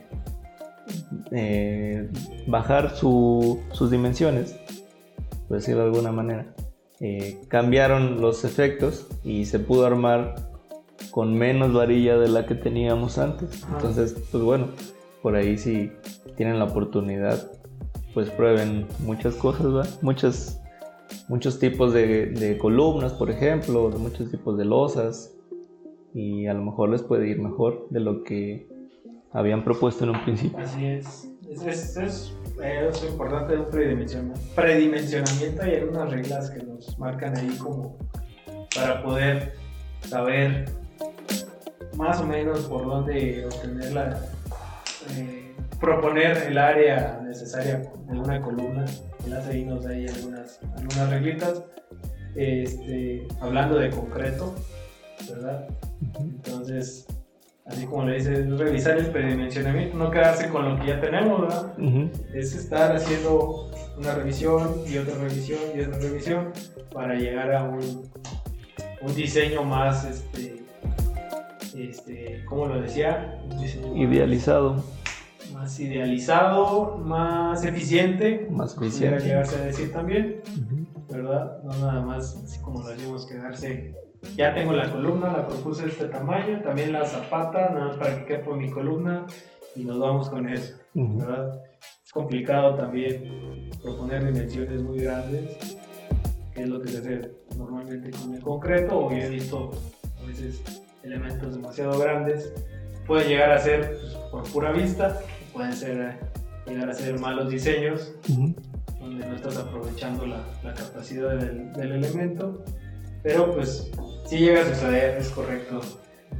[1.32, 2.10] eh,
[2.46, 4.56] bajar sus dimensiones,
[5.48, 6.46] por decirlo de alguna manera,
[7.00, 10.34] eh, cambiaron los efectos y se pudo armar
[11.10, 13.64] con menos varilla de la que teníamos antes.
[13.72, 14.68] Entonces, pues bueno,
[15.22, 15.92] por ahí si
[16.36, 17.50] tienen la oportunidad,
[18.14, 19.88] pues prueben muchas cosas, ¿verdad?
[20.02, 20.60] Muchas
[21.28, 25.34] muchos tipos de, columnas, por ejemplo, de muchos tipos de losas
[26.14, 28.68] y a lo mejor les puede ir mejor de lo que
[29.32, 30.58] habían propuesto en un principio.
[30.58, 31.30] Así es.
[31.48, 32.37] Es, es, es,
[33.08, 34.40] importante de un predimensionamiento.
[34.54, 37.96] predimensionamiento y hay unas reglas que nos marcan ahí como
[38.74, 39.54] para poder
[40.02, 40.66] saber
[41.96, 44.20] más o menos por dónde obtener la,
[45.16, 48.84] eh, proponer el área necesaria de una columna.
[49.28, 51.62] Ya seguimos ahí algunas, algunas reglitas.
[52.34, 54.54] Este, hablando de concreto,
[55.28, 55.68] ¿verdad?
[56.20, 57.06] Entonces,
[57.68, 61.74] así como le dices, revisar el predimensionamiento, no quedarse con lo que ya tenemos, ¿verdad?
[62.34, 66.52] Es estar haciendo una revisión y otra revisión y otra revisión
[66.92, 68.10] para llegar a un,
[69.02, 70.64] un diseño más, este,
[71.76, 73.38] este, ¿cómo lo decía?
[73.94, 74.82] idealizado.
[75.52, 78.48] Más idealizado, más eficiente.
[78.50, 79.24] Más eficiente.
[79.24, 80.40] llegarse a decir también,
[81.10, 81.62] ¿verdad?
[81.64, 83.94] No nada más así como lo decimos, quedarse
[84.36, 88.18] ya tengo la columna, la propuse de este tamaño, también la zapata, nada más para
[88.18, 89.26] que quepa mi columna
[89.74, 91.60] y nos vamos con eso, ¿verdad?
[92.04, 95.78] Es complicado también proponer dimensiones muy grandes,
[96.54, 99.70] que es lo que se hace normalmente con el concreto, o he visto
[100.22, 100.62] a veces
[101.02, 102.52] elementos demasiado grandes,
[103.06, 105.20] pueden llegar a ser pues, por pura vista,
[105.52, 106.18] pueden ser,
[106.66, 108.14] llegar a ser malos diseños,
[109.00, 112.64] donde no estás aprovechando la, la capacidad del, del elemento
[113.22, 113.90] pero pues
[114.28, 115.80] si llega a suceder, es correcto,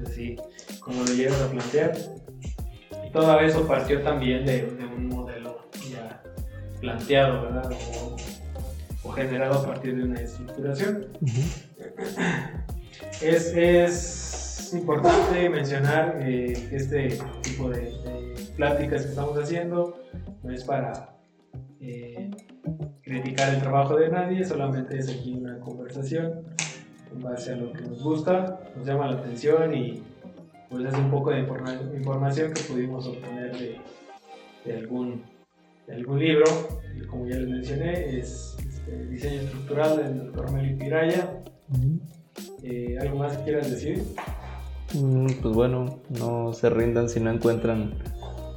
[0.06, 0.36] así
[0.80, 1.96] como lo llegas a plantear.
[3.06, 4.64] Y todo eso partió también de,
[4.94, 6.22] un modelo ya
[6.80, 7.70] planteado, ¿verdad?
[9.04, 11.06] O, generado a partir de una estructuración.
[13.22, 17.90] es, importante mencionar eh, que este tipo de,
[18.54, 19.98] pláticas que estamos haciendo
[20.42, 21.16] no es para
[21.80, 22.30] eh,
[23.00, 26.44] criticar el trabajo de nadie, solamente es aquí una conversación
[27.12, 30.02] en base a lo que nos gusta, nos llama la atención y
[30.70, 33.56] pues es un poco de información que pudimos obtener
[34.64, 35.22] de, algún,
[35.86, 36.44] de algún libro,
[37.08, 41.42] como ya les mencioné, es este, Diseño Estructural del doctor Meli Piraya.
[42.62, 44.04] Eh, ¿Algo más que quieras decir?
[44.94, 47.94] Mm, pues bueno, no se rindan si no encuentran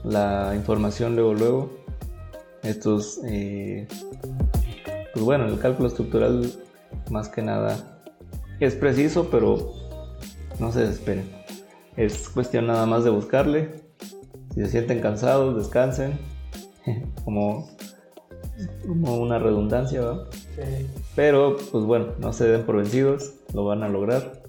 [0.04, 1.74] la información luego luego.
[2.64, 3.88] Estos, eh,
[5.14, 6.52] pues bueno, el cálculo estructural
[7.10, 7.91] más que nada
[8.62, 9.74] es preciso, pero
[10.60, 11.30] no se desesperen.
[11.98, 13.72] Es cuestión nada más de buscarle.
[14.54, 16.20] Si se sienten cansados, descansen.
[17.26, 17.70] como,
[18.88, 20.28] como una redundancia, ¿verdad?
[21.16, 24.44] Pero, pues bueno, no se den por vencidos, lo van a lograr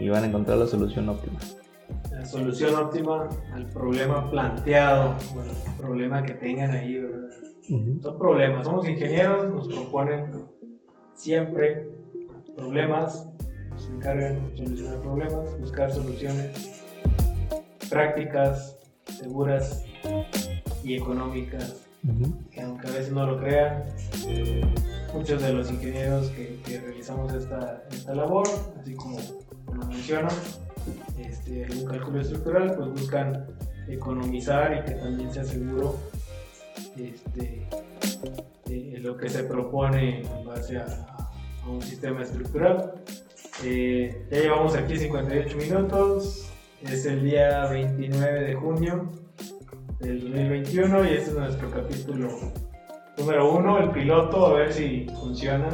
[0.00, 1.38] y van a encontrar la solución óptima.
[2.10, 7.28] La solución óptima al problema planteado, bueno, el problema que tengan ahí, ¿verdad?
[8.02, 10.32] Son problemas, somos ingenieros, nos proponen
[11.14, 11.97] siempre
[12.58, 13.26] problemas,
[13.76, 16.82] se encargan de solucionar problemas, buscar soluciones
[17.88, 19.84] prácticas, seguras
[20.84, 21.86] y económicas,
[22.50, 23.84] que aunque a veces no lo crean,
[25.14, 28.46] muchos de los ingenieros que, realizamos esta, esta, labor,
[28.80, 29.18] así como,
[29.72, 30.28] lo menciono,
[31.18, 33.46] este, un cálculo estructural, pues buscan
[33.88, 35.96] economizar y que también sea seguro
[36.96, 37.66] este,
[38.68, 41.17] eh, lo que se propone en base a,
[41.68, 42.94] un sistema estructural.
[43.64, 46.50] Eh, ya llevamos aquí 58 minutos,
[46.82, 49.10] es el día 29 de junio
[50.00, 52.28] del 2021 y este es nuestro capítulo
[53.16, 55.68] número uno, el piloto, a ver si funciona.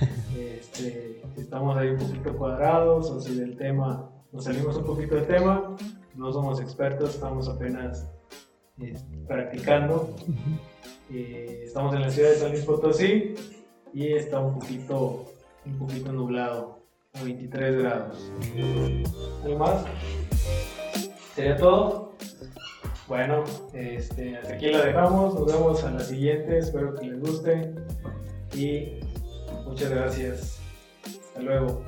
[0.36, 5.14] Este, si estamos ahí un poquito cuadrados o si del tema nos salimos un poquito
[5.14, 5.76] del tema,
[6.16, 8.10] no somos expertos, estamos apenas
[8.80, 10.16] este, practicando.
[11.12, 13.34] Eh, estamos en la ciudad de San Luis Potosí
[13.92, 15.33] y está un poquito
[15.66, 16.78] un poquito nublado,
[17.14, 18.32] a 23 grados.
[19.44, 19.84] ¿Algo más?
[21.34, 22.12] ¿Sería todo?
[23.06, 23.44] Bueno,
[23.74, 27.74] este, hasta aquí lo dejamos, nos vemos a la siguiente, espero que les guste
[28.54, 29.00] y
[29.66, 30.58] muchas gracias.
[31.04, 31.82] Hasta luego.